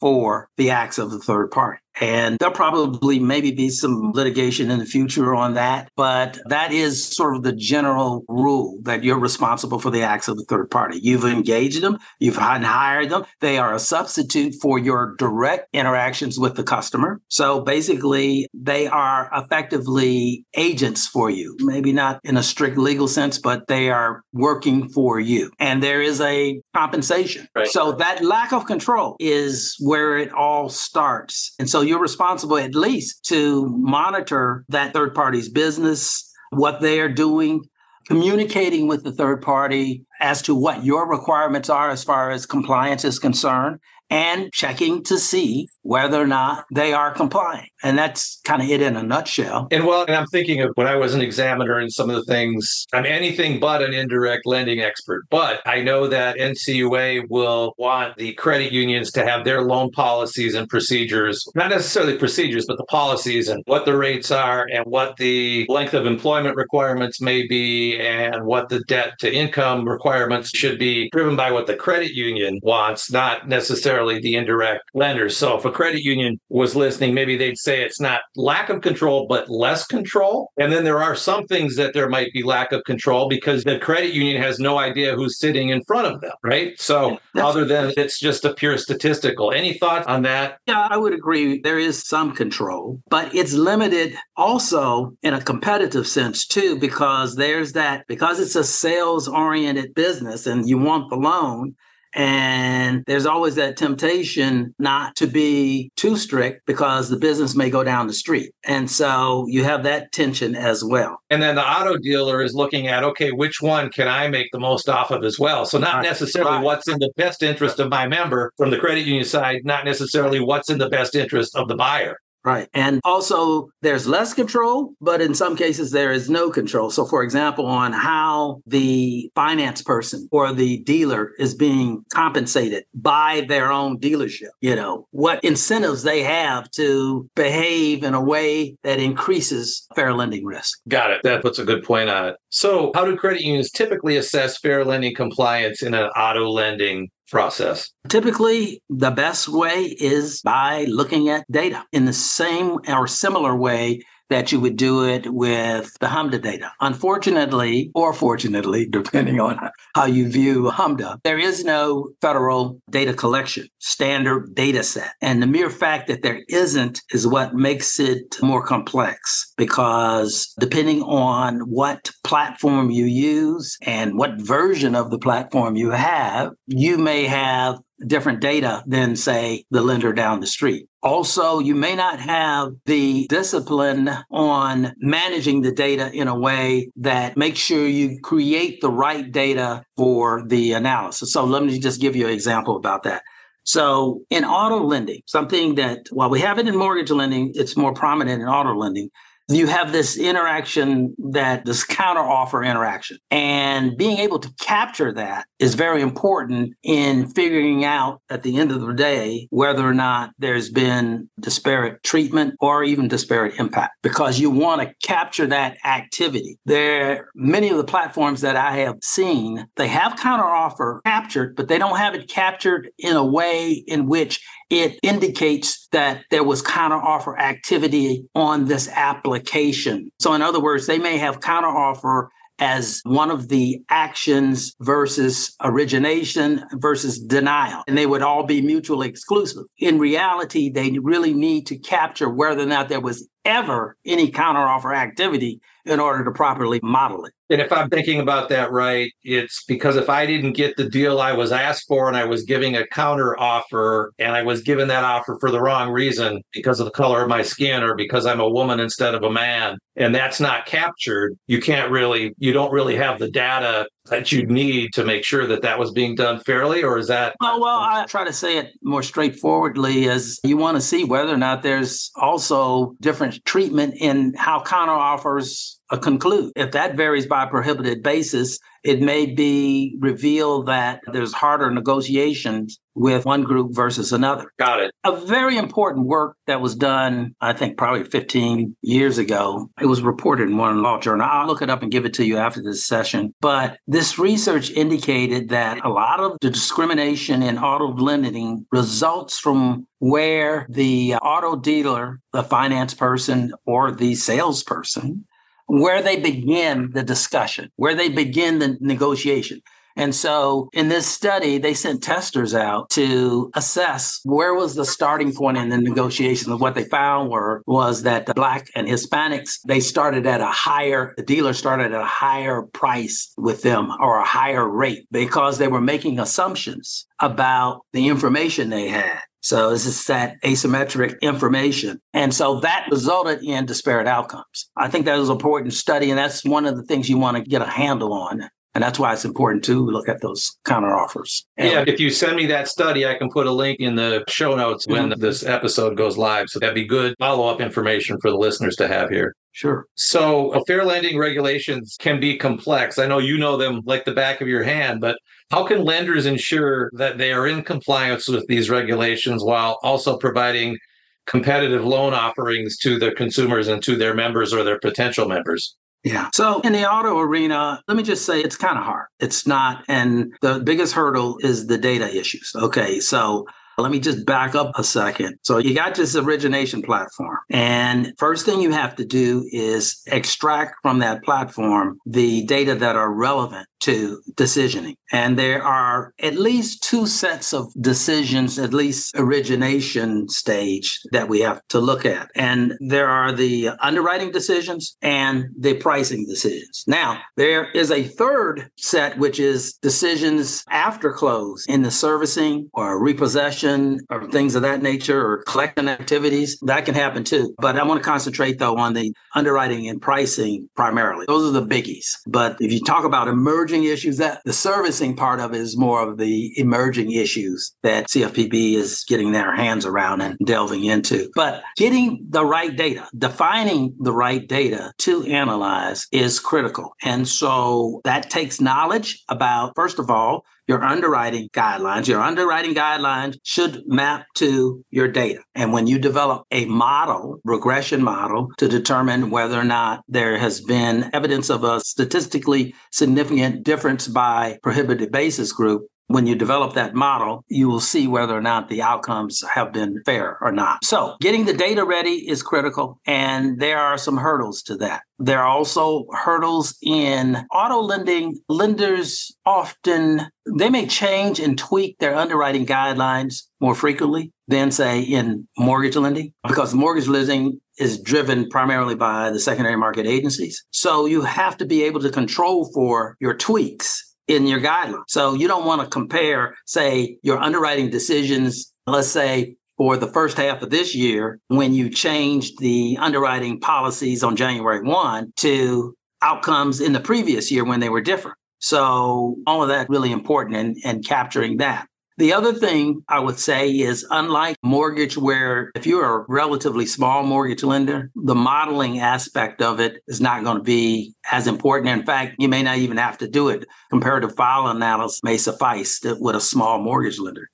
for 0.00 0.48
the 0.56 0.70
acts 0.70 0.98
of 0.98 1.10
the 1.10 1.18
third 1.18 1.50
party. 1.50 1.80
And 2.00 2.38
there'll 2.38 2.54
probably 2.54 3.18
maybe 3.18 3.50
be 3.52 3.68
some 3.70 4.12
litigation 4.12 4.70
in 4.70 4.78
the 4.78 4.86
future 4.86 5.34
on 5.34 5.54
that. 5.54 5.90
But 5.96 6.38
that 6.46 6.72
is 6.72 7.04
sort 7.04 7.36
of 7.36 7.42
the 7.42 7.52
general 7.52 8.24
rule 8.28 8.78
that 8.82 9.04
you're 9.04 9.18
responsible 9.18 9.78
for 9.78 9.90
the 9.90 10.02
acts 10.02 10.28
of 10.28 10.36
the 10.36 10.44
third 10.44 10.70
party. 10.70 10.98
You've 11.02 11.24
engaged 11.24 11.82
them, 11.82 11.98
you've 12.18 12.36
hired 12.36 13.10
them. 13.10 13.24
They 13.40 13.58
are 13.58 13.74
a 13.74 13.78
substitute 13.78 14.54
for 14.60 14.78
your 14.78 15.14
direct 15.18 15.68
interactions 15.74 16.38
with 16.38 16.56
the 16.56 16.62
customer. 16.62 17.20
So 17.28 17.60
basically, 17.60 18.48
they 18.54 18.86
are 18.86 19.30
effectively 19.34 20.44
agents 20.56 21.06
for 21.06 21.30
you. 21.30 21.56
Maybe 21.60 21.92
not 21.92 22.20
in 22.24 22.36
a 22.36 22.42
strict 22.42 22.78
legal 22.78 23.08
sense, 23.08 23.38
but 23.38 23.66
they 23.66 23.90
are 23.90 24.22
working 24.32 24.88
for 24.88 25.20
you. 25.20 25.50
And 25.58 25.82
there 25.82 26.00
is 26.00 26.20
a 26.20 26.60
compensation. 26.74 27.48
Right. 27.54 27.68
So 27.68 27.92
that 27.92 28.24
lack 28.24 28.52
of 28.52 28.66
control 28.66 29.16
is 29.18 29.76
where 29.80 30.16
it 30.16 30.32
all 30.32 30.68
starts. 30.68 31.54
And 31.58 31.68
so 31.68 31.81
you're 31.82 32.00
responsible 32.00 32.58
at 32.58 32.74
least 32.74 33.24
to 33.26 33.66
monitor 33.78 34.64
that 34.68 34.92
third 34.92 35.14
party's 35.14 35.48
business, 35.48 36.30
what 36.50 36.80
they 36.80 37.00
are 37.00 37.08
doing, 37.08 37.62
communicating 38.08 38.88
with 38.88 39.04
the 39.04 39.12
third 39.12 39.42
party 39.42 40.04
as 40.20 40.42
to 40.42 40.54
what 40.54 40.84
your 40.84 41.08
requirements 41.08 41.70
are 41.70 41.90
as 41.90 42.04
far 42.04 42.30
as 42.30 42.46
compliance 42.46 43.04
is 43.04 43.18
concerned, 43.18 43.78
and 44.10 44.52
checking 44.52 45.02
to 45.04 45.18
see 45.18 45.68
whether 45.82 46.20
or 46.20 46.26
not 46.26 46.64
they 46.72 46.92
are 46.92 47.10
complying. 47.10 47.68
And 47.82 47.98
that's 47.98 48.40
kind 48.44 48.62
of 48.62 48.68
it 48.68 48.80
in 48.80 48.96
a 48.96 49.02
nutshell. 49.02 49.68
And 49.70 49.84
well, 49.84 50.04
and 50.06 50.14
I'm 50.14 50.26
thinking 50.26 50.60
of 50.62 50.70
when 50.76 50.86
I 50.86 50.94
was 50.94 51.14
an 51.14 51.20
examiner 51.20 51.78
and 51.78 51.92
some 51.92 52.10
of 52.10 52.16
the 52.16 52.24
things, 52.24 52.86
I'm 52.92 53.04
anything 53.04 53.58
but 53.58 53.82
an 53.82 53.92
indirect 53.92 54.46
lending 54.46 54.80
expert. 54.80 55.24
But 55.30 55.60
I 55.66 55.82
know 55.82 56.06
that 56.06 56.36
NCUA 56.36 57.24
will 57.28 57.74
want 57.78 58.16
the 58.16 58.34
credit 58.34 58.72
unions 58.72 59.10
to 59.12 59.24
have 59.24 59.44
their 59.44 59.62
loan 59.62 59.90
policies 59.90 60.54
and 60.54 60.68
procedures, 60.68 61.44
not 61.54 61.70
necessarily 61.70 62.16
procedures, 62.16 62.66
but 62.66 62.78
the 62.78 62.84
policies 62.84 63.48
and 63.48 63.62
what 63.66 63.84
the 63.84 63.96
rates 63.96 64.30
are 64.30 64.66
and 64.72 64.84
what 64.86 65.16
the 65.16 65.66
length 65.68 65.94
of 65.94 66.06
employment 66.06 66.56
requirements 66.56 67.20
may 67.20 67.46
be 67.46 67.98
and 67.98 68.44
what 68.44 68.68
the 68.68 68.80
debt 68.86 69.14
to 69.18 69.32
income 69.32 69.88
requirements 69.88 70.50
should 70.54 70.78
be 70.78 71.10
driven 71.10 71.36
by 71.36 71.50
what 71.50 71.66
the 71.66 71.74
credit 71.74 72.12
union 72.12 72.60
wants, 72.62 73.10
not 73.10 73.48
necessarily 73.48 74.20
the 74.20 74.36
indirect 74.36 74.84
lenders. 74.94 75.36
So 75.36 75.58
if 75.58 75.64
credit 75.72 76.02
union 76.02 76.38
was 76.48 76.76
listening, 76.76 77.14
maybe 77.14 77.36
they'd 77.36 77.58
say 77.58 77.82
it's 77.82 78.00
not 78.00 78.20
lack 78.36 78.68
of 78.68 78.80
control, 78.80 79.26
but 79.28 79.48
less 79.48 79.86
control. 79.86 80.50
And 80.58 80.72
then 80.72 80.84
there 80.84 81.02
are 81.02 81.16
some 81.16 81.46
things 81.46 81.76
that 81.76 81.94
there 81.94 82.08
might 82.08 82.32
be 82.32 82.42
lack 82.42 82.72
of 82.72 82.84
control 82.84 83.28
because 83.28 83.64
the 83.64 83.78
credit 83.78 84.12
union 84.12 84.40
has 84.40 84.58
no 84.58 84.78
idea 84.78 85.14
who's 85.14 85.38
sitting 85.38 85.70
in 85.70 85.82
front 85.84 86.06
of 86.06 86.20
them, 86.20 86.32
right? 86.42 86.78
So 86.80 87.18
other 87.36 87.64
than 87.64 87.92
it's 87.96 88.20
just 88.20 88.44
a 88.44 88.54
pure 88.54 88.78
statistical. 88.78 89.52
Any 89.52 89.74
thoughts 89.74 90.06
on 90.06 90.22
that? 90.22 90.58
Yeah, 90.66 90.86
I 90.90 90.96
would 90.96 91.12
agree. 91.12 91.60
There 91.60 91.78
is 91.78 92.06
some 92.06 92.34
control, 92.34 93.00
but 93.08 93.34
it's 93.34 93.52
limited 93.52 94.14
also 94.36 95.16
in 95.22 95.34
a 95.34 95.40
competitive 95.40 96.06
sense 96.06 96.46
too, 96.46 96.78
because 96.78 97.36
there's 97.36 97.72
that, 97.72 98.06
because 98.06 98.38
it's 98.40 98.56
a 98.56 98.64
sales 98.64 99.28
oriented 99.28 99.94
business 99.94 100.46
and 100.46 100.68
you 100.68 100.78
want 100.78 101.10
the 101.10 101.16
loan 101.16 101.74
and 102.14 103.04
there's 103.06 103.26
always 103.26 103.54
that 103.54 103.76
temptation 103.76 104.74
not 104.78 105.16
to 105.16 105.26
be 105.26 105.90
too 105.96 106.16
strict 106.16 106.66
because 106.66 107.08
the 107.08 107.16
business 107.16 107.54
may 107.54 107.70
go 107.70 107.82
down 107.82 108.06
the 108.06 108.12
street. 108.12 108.52
And 108.64 108.90
so 108.90 109.46
you 109.48 109.64
have 109.64 109.82
that 109.84 110.12
tension 110.12 110.54
as 110.54 110.84
well. 110.84 111.18
And 111.30 111.42
then 111.42 111.54
the 111.54 111.66
auto 111.66 111.96
dealer 111.96 112.42
is 112.42 112.54
looking 112.54 112.88
at, 112.88 113.04
okay, 113.04 113.32
which 113.32 113.60
one 113.60 113.90
can 113.90 114.08
I 114.08 114.28
make 114.28 114.48
the 114.52 114.60
most 114.60 114.88
off 114.88 115.10
of 115.10 115.24
as 115.24 115.38
well? 115.38 115.64
So 115.64 115.78
not 115.78 115.96
right. 115.96 116.02
necessarily 116.02 116.56
right. 116.56 116.64
what's 116.64 116.88
in 116.88 116.98
the 116.98 117.12
best 117.16 117.42
interest 117.42 117.78
of 117.78 117.88
my 117.88 118.06
member 118.06 118.52
from 118.56 118.70
the 118.70 118.78
credit 118.78 119.06
union 119.06 119.24
side, 119.24 119.62
not 119.64 119.84
necessarily 119.84 120.40
what's 120.40 120.70
in 120.70 120.78
the 120.78 120.88
best 120.88 121.14
interest 121.14 121.56
of 121.56 121.68
the 121.68 121.76
buyer. 121.76 122.16
Right. 122.44 122.68
And 122.74 123.00
also, 123.04 123.68
there's 123.82 124.08
less 124.08 124.34
control, 124.34 124.94
but 125.00 125.20
in 125.20 125.34
some 125.34 125.56
cases, 125.56 125.92
there 125.92 126.12
is 126.12 126.28
no 126.28 126.50
control. 126.50 126.90
So, 126.90 127.04
for 127.04 127.22
example, 127.22 127.66
on 127.66 127.92
how 127.92 128.62
the 128.66 129.30
finance 129.34 129.82
person 129.82 130.28
or 130.32 130.52
the 130.52 130.78
dealer 130.78 131.32
is 131.38 131.54
being 131.54 132.04
compensated 132.12 132.84
by 132.94 133.44
their 133.48 133.70
own 133.70 133.98
dealership, 133.98 134.50
you 134.60 134.74
know, 134.74 135.06
what 135.12 135.42
incentives 135.44 136.02
they 136.02 136.22
have 136.22 136.68
to 136.72 137.28
behave 137.36 138.02
in 138.02 138.14
a 138.14 138.22
way 138.22 138.76
that 138.82 138.98
increases 138.98 139.86
fair 139.94 140.12
lending 140.12 140.44
risk. 140.44 140.80
Got 140.88 141.12
it. 141.12 141.20
That 141.22 141.42
puts 141.42 141.60
a 141.60 141.64
good 141.64 141.84
point 141.84 142.10
on 142.10 142.28
it. 142.28 142.36
So, 142.48 142.90
how 142.94 143.04
do 143.04 143.16
credit 143.16 143.42
unions 143.42 143.70
typically 143.70 144.16
assess 144.16 144.58
fair 144.58 144.84
lending 144.84 145.14
compliance 145.14 145.82
in 145.82 145.94
an 145.94 146.06
auto 146.16 146.48
lending 146.48 147.08
process? 147.32 147.90
Typically, 148.08 148.80
the 148.88 149.10
best 149.10 149.48
way 149.48 149.96
is 149.98 150.40
by 150.42 150.84
looking 150.84 151.30
at 151.30 151.50
data 151.50 151.84
in 151.90 152.04
the 152.04 152.12
same 152.12 152.78
or 152.86 153.08
similar 153.08 153.56
way 153.56 154.02
that 154.32 154.50
you 154.50 154.60
would 154.60 154.76
do 154.76 155.04
it 155.04 155.30
with 155.32 155.94
the 156.00 156.06
HMDA 156.06 156.42
data. 156.42 156.72
Unfortunately, 156.80 157.90
or 157.94 158.14
fortunately, 158.14 158.86
depending 158.88 159.40
on 159.40 159.70
how 159.94 160.06
you 160.06 160.28
view 160.28 160.70
HMDA, 160.70 161.20
there 161.22 161.38
is 161.38 161.64
no 161.64 162.10
federal 162.20 162.80
data 162.90 163.12
collection 163.12 163.68
standard 163.78 164.54
data 164.54 164.82
set. 164.82 165.12
And 165.20 165.42
the 165.42 165.46
mere 165.46 165.70
fact 165.70 166.08
that 166.08 166.22
there 166.22 166.40
isn't 166.48 167.02
is 167.12 167.26
what 167.26 167.54
makes 167.54 168.00
it 168.00 168.36
more 168.42 168.64
complex 168.64 169.52
because 169.56 170.54
depending 170.58 171.02
on 171.02 171.60
what 171.60 172.10
platform 172.24 172.90
you 172.90 173.04
use 173.04 173.76
and 173.82 174.16
what 174.16 174.40
version 174.40 174.94
of 174.94 175.10
the 175.10 175.18
platform 175.18 175.76
you 175.76 175.90
have, 175.90 176.52
you 176.66 176.96
may 176.96 177.24
have 177.26 177.78
different 178.06 178.40
data 178.40 178.82
than, 178.86 179.16
say, 179.16 179.64
the 179.70 179.82
lender 179.82 180.12
down 180.12 180.40
the 180.40 180.46
street. 180.46 180.88
Also, 181.02 181.58
you 181.58 181.74
may 181.74 181.96
not 181.96 182.20
have 182.20 182.72
the 182.86 183.26
discipline 183.28 184.10
on 184.30 184.94
managing 184.98 185.62
the 185.62 185.72
data 185.72 186.10
in 186.12 186.28
a 186.28 186.38
way 186.38 186.90
that 186.96 187.36
makes 187.36 187.58
sure 187.58 187.86
you 187.86 188.20
create 188.22 188.80
the 188.80 188.90
right 188.90 189.32
data 189.32 189.84
for 189.96 190.44
the 190.46 190.72
analysis. 190.72 191.32
So 191.32 191.44
let 191.44 191.64
me 191.64 191.78
just 191.80 192.00
give 192.00 192.14
you 192.14 192.26
an 192.26 192.32
example 192.32 192.76
about 192.76 193.02
that. 193.02 193.22
So 193.64 194.22
in 194.30 194.44
auto 194.44 194.84
lending, 194.84 195.22
something 195.26 195.76
that 195.76 196.06
while 196.10 196.30
we 196.30 196.40
have 196.40 196.58
it 196.58 196.68
in 196.68 196.76
mortgage 196.76 197.10
lending, 197.10 197.52
it's 197.54 197.76
more 197.76 197.94
prominent 197.94 198.42
in 198.42 198.48
auto 198.48 198.74
lending 198.74 199.10
you 199.54 199.66
have 199.66 199.92
this 199.92 200.16
interaction 200.16 201.14
that 201.30 201.64
this 201.64 201.84
counter 201.84 202.20
offer 202.20 202.62
interaction. 202.62 203.18
And 203.30 203.96
being 203.96 204.18
able 204.18 204.38
to 204.40 204.52
capture 204.60 205.12
that 205.12 205.46
is 205.58 205.74
very 205.74 206.02
important 206.02 206.74
in 206.82 207.28
figuring 207.28 207.84
out 207.84 208.20
at 208.30 208.42
the 208.42 208.58
end 208.58 208.72
of 208.72 208.80
the 208.80 208.92
day 208.92 209.48
whether 209.50 209.86
or 209.86 209.94
not 209.94 210.30
there's 210.38 210.70
been 210.70 211.28
disparate 211.40 212.02
treatment 212.02 212.54
or 212.60 212.84
even 212.84 213.08
disparate 213.08 213.58
impact. 213.58 213.94
Because 214.02 214.38
you 214.38 214.50
want 214.50 214.82
to 214.82 214.94
capture 215.02 215.46
that 215.46 215.76
activity. 215.84 216.58
There 216.66 217.28
many 217.34 217.68
of 217.68 217.76
the 217.76 217.84
platforms 217.84 218.40
that 218.40 218.56
i 218.56 218.76
have 218.78 218.96
seen 219.02 219.66
they 219.76 219.88
have 219.88 220.16
counter 220.16 220.44
offer 220.44 221.00
captured 221.04 221.54
but 221.56 221.68
they 221.68 221.78
don't 221.78 221.96
have 221.96 222.14
it 222.14 222.28
captured 222.28 222.90
in 222.98 223.16
a 223.16 223.24
way 223.24 223.72
in 223.72 224.06
which 224.06 224.40
it 224.72 224.98
indicates 225.02 225.86
that 225.92 226.24
there 226.30 226.42
was 226.42 226.62
counteroffer 226.62 227.38
activity 227.38 228.24
on 228.34 228.64
this 228.64 228.88
application. 228.88 230.10
So, 230.18 230.32
in 230.32 230.40
other 230.40 230.62
words, 230.62 230.86
they 230.86 230.98
may 230.98 231.18
have 231.18 231.40
counteroffer 231.40 232.28
as 232.58 233.02
one 233.04 233.30
of 233.30 233.48
the 233.48 233.82
actions 233.90 234.74
versus 234.80 235.54
origination 235.62 236.64
versus 236.72 237.18
denial. 237.18 237.82
And 237.86 237.98
they 237.98 238.06
would 238.06 238.22
all 238.22 238.44
be 238.44 238.62
mutually 238.62 239.08
exclusive. 239.08 239.64
In 239.76 239.98
reality, 239.98 240.70
they 240.70 240.98
really 240.98 241.34
need 241.34 241.66
to 241.66 241.76
capture 241.76 242.30
whether 242.30 242.62
or 242.62 242.66
not 242.66 242.88
there 242.88 243.00
was 243.00 243.28
ever 243.44 243.96
any 244.04 244.30
counteroffer 244.30 244.96
activity 244.96 245.60
in 245.84 245.98
order 245.98 246.24
to 246.24 246.30
properly 246.30 246.78
model 246.82 247.24
it. 247.24 247.32
And 247.50 247.60
if 247.60 247.72
I'm 247.72 247.90
thinking 247.90 248.20
about 248.20 248.48
that 248.50 248.70
right, 248.70 249.10
it's 249.24 249.64
because 249.64 249.96
if 249.96 250.08
I 250.08 250.26
didn't 250.26 250.52
get 250.52 250.76
the 250.76 250.88
deal 250.88 251.20
I 251.20 251.32
was 251.32 251.52
asked 251.52 251.86
for 251.88 252.08
and 252.08 252.16
I 252.16 252.24
was 252.24 252.44
giving 252.44 252.76
a 252.76 252.86
counter 252.86 253.38
offer 253.38 254.12
and 254.18 254.32
I 254.32 254.42
was 254.42 254.62
given 254.62 254.88
that 254.88 255.04
offer 255.04 255.36
for 255.40 255.50
the 255.50 255.60
wrong 255.60 255.90
reason 255.90 256.40
because 256.54 256.80
of 256.80 256.86
the 256.86 256.92
color 256.92 257.22
of 257.22 257.28
my 257.28 257.42
skin 257.42 257.82
or 257.82 257.94
because 257.94 258.26
I'm 258.26 258.40
a 258.40 258.48
woman 258.48 258.80
instead 258.80 259.14
of 259.14 259.22
a 259.24 259.30
man, 259.30 259.76
and 259.96 260.14
that's 260.14 260.40
not 260.40 260.66
captured, 260.66 261.36
you 261.46 261.60
can't 261.60 261.90
really, 261.90 262.32
you 262.38 262.52
don't 262.52 262.72
really 262.72 262.96
have 262.96 263.18
the 263.18 263.30
data 263.30 263.86
that 264.12 264.30
you'd 264.30 264.50
need 264.50 264.92
to 264.92 265.04
make 265.04 265.24
sure 265.24 265.46
that 265.46 265.62
that 265.62 265.78
was 265.78 265.90
being 265.90 266.14
done 266.14 266.38
fairly, 266.40 266.84
or 266.84 266.98
is 266.98 267.08
that? 267.08 267.34
Well, 267.40 267.60
well, 267.60 267.78
I 267.78 268.04
try 268.06 268.24
to 268.24 268.32
say 268.32 268.58
it 268.58 268.72
more 268.82 269.02
straightforwardly 269.02 270.08
as 270.10 270.38
you 270.44 270.58
want 270.58 270.76
to 270.76 270.82
see 270.82 271.04
whether 271.04 271.32
or 271.32 271.38
not 271.38 271.62
there's 271.62 272.10
also 272.14 272.94
different 273.00 273.42
treatment 273.46 273.94
in 273.96 274.34
how 274.36 274.62
counter 274.62 274.92
offers 274.92 275.80
a 275.90 275.98
conclude. 275.98 276.52
If 276.56 276.72
that 276.72 276.94
varies 276.94 277.26
by 277.26 277.46
prohibited 277.46 278.02
basis, 278.02 278.58
it 278.84 279.00
may 279.00 279.26
be 279.26 279.96
revealed 280.00 280.66
that 280.66 281.00
there's 281.12 281.32
harder 281.32 281.70
negotiations 281.70 282.78
with 282.94 283.24
one 283.24 283.42
group 283.42 283.74
versus 283.74 284.12
another. 284.12 284.52
Got 284.58 284.80
it. 284.80 284.92
A 285.04 285.16
very 285.16 285.56
important 285.56 286.06
work 286.06 286.36
that 286.46 286.60
was 286.60 286.74
done, 286.74 287.34
I 287.40 287.52
think 287.52 287.78
probably 287.78 288.04
15 288.04 288.76
years 288.82 289.18
ago. 289.18 289.70
It 289.80 289.86
was 289.86 290.02
reported 290.02 290.48
in 290.48 290.56
one 290.56 290.82
law 290.82 291.00
journal. 291.00 291.26
I'll 291.30 291.46
look 291.46 291.62
it 291.62 291.70
up 291.70 291.82
and 291.82 291.90
give 291.90 292.04
it 292.04 292.14
to 292.14 292.26
you 292.26 292.36
after 292.36 292.62
this 292.62 292.84
session. 292.84 293.34
But 293.40 293.78
this 293.86 294.18
research 294.18 294.70
indicated 294.70 295.48
that 295.50 295.84
a 295.84 295.88
lot 295.88 296.20
of 296.20 296.36
the 296.40 296.50
discrimination 296.50 297.42
in 297.42 297.58
auto 297.58 297.94
lending 297.94 298.66
results 298.70 299.38
from 299.38 299.86
where 299.98 300.66
the 300.68 301.14
auto 301.14 301.56
dealer, 301.56 302.20
the 302.32 302.42
finance 302.42 302.92
person, 302.92 303.54
or 303.64 303.92
the 303.92 304.14
salesperson 304.14 305.24
where 305.72 306.02
they 306.02 306.20
begin 306.20 306.90
the 306.92 307.02
discussion, 307.02 307.70
where 307.76 307.94
they 307.94 308.10
begin 308.10 308.58
the 308.58 308.76
negotiation. 308.82 309.58
And 309.96 310.14
so 310.14 310.68
in 310.74 310.88
this 310.88 311.06
study, 311.06 311.56
they 311.56 311.72
sent 311.72 312.02
testers 312.02 312.54
out 312.54 312.90
to 312.90 313.50
assess 313.54 314.20
where 314.22 314.54
was 314.54 314.74
the 314.74 314.84
starting 314.84 315.32
point 315.32 315.56
in 315.56 315.70
the 315.70 315.78
negotiations. 315.78 316.48
And 316.48 316.60
what 316.60 316.74
they 316.74 316.84
found 316.84 317.30
were 317.30 317.62
was 317.66 318.02
that 318.02 318.26
the 318.26 318.34
black 318.34 318.66
and 318.74 318.86
Hispanics, 318.86 319.60
they 319.66 319.80
started 319.80 320.26
at 320.26 320.42
a 320.42 320.46
higher, 320.46 321.14
the 321.16 321.22
dealer 321.22 321.54
started 321.54 321.94
at 321.94 322.00
a 322.02 322.04
higher 322.04 322.60
price 322.60 323.32
with 323.38 323.62
them 323.62 323.92
or 323.98 324.18
a 324.18 324.26
higher 324.26 324.68
rate 324.68 325.06
because 325.10 325.56
they 325.56 325.68
were 325.68 325.80
making 325.80 326.18
assumptions 326.18 327.06
about 327.18 327.80
the 327.94 328.08
information 328.08 328.68
they 328.68 328.88
had. 328.88 329.20
So 329.42 329.70
this 329.70 329.86
is 329.86 330.06
that 330.06 330.40
asymmetric 330.42 331.20
information. 331.20 332.00
And 332.14 332.32
so 332.32 332.60
that 332.60 332.86
resulted 332.90 333.42
in 333.42 333.66
disparate 333.66 334.06
outcomes. 334.06 334.70
I 334.76 334.88
think 334.88 335.04
that 335.06 335.18
was 335.18 335.28
an 335.28 335.34
important 335.34 335.74
study. 335.74 336.10
And 336.10 336.18
that's 336.18 336.44
one 336.44 336.64
of 336.64 336.76
the 336.76 336.84
things 336.84 337.10
you 337.10 337.18
want 337.18 337.36
to 337.36 337.42
get 337.42 337.60
a 337.60 337.66
handle 337.66 338.12
on. 338.12 338.48
And 338.74 338.82
that's 338.82 338.98
why 338.98 339.12
it's 339.12 339.26
important 339.26 339.62
to 339.64 339.84
look 339.84 340.08
at 340.08 340.22
those 340.22 340.56
counter 340.64 340.94
offers. 340.94 341.46
yeah, 341.58 341.84
if 341.86 342.00
you 342.00 342.08
send 342.08 342.36
me 342.36 342.46
that 342.46 342.68
study, 342.68 343.06
I 343.06 343.14
can 343.14 343.28
put 343.28 343.46
a 343.46 343.52
link 343.52 343.80
in 343.80 343.96
the 343.96 344.24
show 344.28 344.56
notes 344.56 344.86
when 344.86 345.10
mm-hmm. 345.10 345.20
this 345.20 345.44
episode 345.44 345.96
goes 345.96 346.16
live. 346.16 346.48
So 346.48 346.58
that'd 346.58 346.74
be 346.74 346.86
good 346.86 347.14
follow 347.18 347.48
up 347.48 347.60
information 347.60 348.18
for 348.20 348.30
the 348.30 348.38
listeners 348.38 348.76
to 348.76 348.88
have 348.88 349.10
here. 349.10 349.34
Sure. 349.54 349.86
So, 349.96 350.58
fair 350.66 350.82
lending 350.84 351.18
regulations 351.18 351.96
can 352.00 352.18
be 352.18 352.38
complex. 352.38 352.98
I 352.98 353.06
know 353.06 353.18
you 353.18 353.36
know 353.36 353.58
them 353.58 353.82
like 353.84 354.06
the 354.06 354.12
back 354.12 354.40
of 354.40 354.48
your 354.48 354.62
hand, 354.62 355.02
but 355.02 355.18
how 355.50 355.66
can 355.66 355.84
lenders 355.84 356.24
ensure 356.24 356.90
that 356.94 357.18
they 357.18 357.34
are 357.34 357.46
in 357.46 357.62
compliance 357.62 358.28
with 358.28 358.46
these 358.46 358.70
regulations 358.70 359.44
while 359.44 359.78
also 359.82 360.16
providing 360.16 360.78
competitive 361.26 361.84
loan 361.84 362.14
offerings 362.14 362.78
to 362.78 362.98
their 362.98 363.14
consumers 363.14 363.68
and 363.68 363.82
to 363.82 363.94
their 363.94 364.14
members 364.14 364.54
or 364.54 364.64
their 364.64 364.78
potential 364.78 365.28
members? 365.28 365.76
Yeah. 366.04 366.30
So 366.34 366.60
in 366.62 366.72
the 366.72 366.90
auto 366.90 367.18
arena, 367.20 367.82
let 367.86 367.96
me 367.96 368.02
just 368.02 368.26
say 368.26 368.40
it's 368.40 368.56
kind 368.56 368.76
of 368.76 368.84
hard. 368.84 369.06
It's 369.20 369.46
not. 369.46 369.84
And 369.88 370.34
the 370.42 370.58
biggest 370.58 370.94
hurdle 370.94 371.38
is 371.40 371.68
the 371.68 371.78
data 371.78 372.12
issues. 372.12 372.52
Okay. 372.56 372.98
So 372.98 373.46
let 373.78 373.90
me 373.90 374.00
just 374.00 374.26
back 374.26 374.54
up 374.54 374.72
a 374.76 374.84
second. 374.84 375.38
So 375.42 375.58
you 375.58 375.74
got 375.74 375.94
this 375.94 376.16
origination 376.16 376.82
platform. 376.82 377.38
And 377.50 378.12
first 378.18 378.44
thing 378.44 378.60
you 378.60 378.72
have 378.72 378.96
to 378.96 379.04
do 379.04 379.48
is 379.50 380.02
extract 380.06 380.76
from 380.82 380.98
that 381.00 381.22
platform 381.24 381.98
the 382.06 382.44
data 382.44 382.74
that 382.74 382.96
are 382.96 383.12
relevant 383.12 383.66
to 383.80 384.20
decisioning. 384.34 384.94
And 385.10 385.36
there 385.36 385.62
are 385.62 386.14
at 386.20 386.36
least 386.36 386.84
two 386.84 387.06
sets 387.06 387.52
of 387.52 387.72
decisions, 387.80 388.58
at 388.58 388.72
least 388.72 389.14
origination 389.16 390.28
stage, 390.28 391.00
that 391.10 391.28
we 391.28 391.40
have 391.40 391.60
to 391.70 391.80
look 391.80 392.06
at. 392.06 392.30
And 392.36 392.74
there 392.80 393.08
are 393.08 393.32
the 393.32 393.70
underwriting 393.80 394.30
decisions 394.30 394.96
and 395.02 395.46
the 395.58 395.74
pricing 395.74 396.26
decisions. 396.28 396.84
Now, 396.86 397.20
there 397.36 397.70
is 397.72 397.90
a 397.90 398.04
third 398.04 398.70
set, 398.76 399.18
which 399.18 399.40
is 399.40 399.74
decisions 399.82 400.62
after 400.70 401.12
close 401.12 401.66
in 401.66 401.82
the 401.82 401.90
servicing 401.90 402.70
or 402.72 403.02
repossession 403.02 403.61
or 403.64 404.30
things 404.30 404.54
of 404.54 404.62
that 404.62 404.82
nature 404.82 405.20
or 405.20 405.42
collection 405.44 405.88
activities. 405.88 406.58
That 406.62 406.84
can 406.84 406.94
happen 406.94 407.24
too. 407.24 407.54
But 407.58 407.76
I 407.76 407.84
want 407.84 408.02
to 408.02 408.08
concentrate 408.08 408.58
though 408.58 408.76
on 408.76 408.94
the 408.94 409.12
underwriting 409.34 409.88
and 409.88 410.00
pricing 410.00 410.68
primarily. 410.76 411.26
Those 411.26 411.48
are 411.48 411.60
the 411.60 411.66
biggies. 411.66 412.16
But 412.26 412.56
if 412.60 412.72
you 412.72 412.80
talk 412.80 413.04
about 413.04 413.28
emerging 413.28 413.72
emerging 413.72 413.84
issues 413.84 414.18
that 414.18 414.42
the 414.44 414.52
servicing 414.52 415.16
part 415.16 415.40
of 415.40 415.54
it 415.54 415.60
is 415.60 415.76
more 415.76 416.08
of 416.08 416.18
the 416.18 416.52
emerging 416.58 417.12
issues 417.12 417.74
that 417.82 418.08
CFPB 418.08 418.74
is 418.74 419.04
getting 419.08 419.32
their 419.32 419.54
hands 419.54 419.86
around 419.86 420.20
and 420.20 420.36
delving 420.44 420.84
into. 420.84 421.30
But 421.34 421.62
getting 421.76 422.26
the 422.28 422.44
right 422.44 422.74
data, 422.74 423.08
defining 423.16 423.94
the 424.00 424.12
right 424.12 424.46
data 424.46 424.92
to 424.98 425.24
analyze 425.24 426.06
is 426.12 426.40
critical. 426.40 426.94
And 427.02 427.26
so 427.28 428.00
that 428.04 428.30
takes 428.30 428.60
knowledge 428.60 429.22
about, 429.28 429.72
first 429.76 429.98
of 429.98 430.10
all, 430.10 430.44
your 430.72 430.82
underwriting 430.82 431.50
guidelines. 431.52 432.08
Your 432.08 432.22
underwriting 432.22 432.74
guidelines 432.74 433.36
should 433.42 433.82
map 433.86 434.24
to 434.36 434.82
your 434.90 435.06
data. 435.06 435.40
And 435.54 435.70
when 435.70 435.86
you 435.86 435.98
develop 435.98 436.46
a 436.50 436.64
model, 436.64 437.40
regression 437.44 438.02
model, 438.02 438.48
to 438.56 438.68
determine 438.68 439.28
whether 439.28 439.60
or 439.60 439.64
not 439.64 440.02
there 440.08 440.38
has 440.38 440.62
been 440.62 441.10
evidence 441.12 441.50
of 441.50 441.62
a 441.62 441.80
statistically 441.80 442.74
significant 442.90 443.64
difference 443.64 444.08
by 444.08 444.58
prohibited 444.62 445.12
basis 445.12 445.52
group, 445.52 445.82
when 446.08 446.26
you 446.26 446.34
develop 446.34 446.74
that 446.74 446.94
model, 446.94 447.44
you 447.48 447.68
will 447.68 447.80
see 447.80 448.06
whether 448.06 448.36
or 448.36 448.42
not 448.42 448.68
the 448.68 448.82
outcomes 448.82 449.42
have 449.54 449.72
been 449.72 450.02
fair 450.04 450.36
or 450.40 450.52
not. 450.52 450.84
So, 450.84 451.16
getting 451.20 451.44
the 451.44 451.54
data 451.54 451.84
ready 451.84 452.28
is 452.28 452.42
critical, 452.42 453.00
and 453.06 453.58
there 453.58 453.78
are 453.78 453.96
some 453.96 454.16
hurdles 454.16 454.62
to 454.64 454.76
that. 454.76 455.02
There 455.18 455.38
are 455.38 455.48
also 455.48 456.06
hurdles 456.12 456.76
in 456.82 457.36
auto 457.52 457.80
lending. 457.80 458.40
Lenders 458.48 459.34
often 459.46 460.28
they 460.58 460.68
may 460.68 460.86
change 460.86 461.38
and 461.38 461.56
tweak 461.56 461.98
their 461.98 462.16
underwriting 462.16 462.66
guidelines 462.66 463.44
more 463.60 463.76
frequently 463.76 464.32
than 464.48 464.72
say 464.72 465.00
in 465.00 465.46
mortgage 465.56 465.94
lending 465.94 466.32
because 466.46 466.74
mortgage 466.74 467.06
lending 467.06 467.60
is 467.78 468.00
driven 468.00 468.48
primarily 468.48 468.96
by 468.96 469.30
the 469.30 469.38
secondary 469.38 469.76
market 469.76 470.06
agencies. 470.06 470.64
So 470.72 471.06
you 471.06 471.22
have 471.22 471.56
to 471.58 471.64
be 471.64 471.84
able 471.84 472.00
to 472.00 472.10
control 472.10 472.70
for 472.72 473.16
your 473.20 473.34
tweaks 473.34 474.11
in 474.28 474.46
your 474.46 474.60
guidelines. 474.60 475.04
So 475.08 475.34
you 475.34 475.48
don't 475.48 475.66
want 475.66 475.82
to 475.82 475.88
compare, 475.88 476.54
say, 476.66 477.18
your 477.22 477.38
underwriting 477.38 477.90
decisions, 477.90 478.72
let's 478.86 479.08
say, 479.08 479.56
for 479.76 479.96
the 479.96 480.06
first 480.06 480.36
half 480.36 480.62
of 480.62 480.70
this 480.70 480.94
year, 480.94 481.40
when 481.48 481.74
you 481.74 481.90
changed 481.90 482.58
the 482.58 482.96
underwriting 483.00 483.58
policies 483.58 484.22
on 484.22 484.36
January 484.36 484.82
1 484.82 485.32
to 485.36 485.94
outcomes 486.20 486.80
in 486.80 486.92
the 486.92 487.00
previous 487.00 487.50
year 487.50 487.64
when 487.64 487.80
they 487.80 487.88
were 487.88 488.00
different. 488.00 488.36
So 488.60 489.36
all 489.46 489.62
of 489.62 489.68
that 489.70 489.88
really 489.88 490.12
important 490.12 490.56
and, 490.56 490.76
and 490.84 491.04
capturing 491.04 491.56
that. 491.56 491.88
The 492.18 492.34
other 492.34 492.52
thing 492.52 493.02
I 493.08 493.20
would 493.20 493.38
say 493.38 493.70
is 493.70 494.06
unlike 494.10 494.56
mortgage, 494.62 495.16
where 495.16 495.72
if 495.74 495.86
you're 495.86 496.20
a 496.20 496.24
relatively 496.28 496.84
small 496.84 497.22
mortgage 497.22 497.62
lender, 497.62 498.10
the 498.14 498.34
modeling 498.34 498.98
aspect 498.98 499.62
of 499.62 499.80
it 499.80 500.02
is 500.08 500.20
not 500.20 500.44
going 500.44 500.58
to 500.58 500.62
be 500.62 501.14
as 501.30 501.46
important. 501.46 501.88
In 501.88 502.04
fact, 502.04 502.36
you 502.38 502.48
may 502.48 502.62
not 502.62 502.76
even 502.76 502.98
have 502.98 503.16
to 503.18 503.28
do 503.28 503.48
it. 503.48 503.64
Comparative 503.90 504.34
file 504.36 504.66
analysis 504.66 505.20
may 505.24 505.38
suffice 505.38 506.00
with 506.20 506.36
a 506.36 506.40
small 506.40 506.78
mortgage 506.78 507.18
lender. 507.18 507.48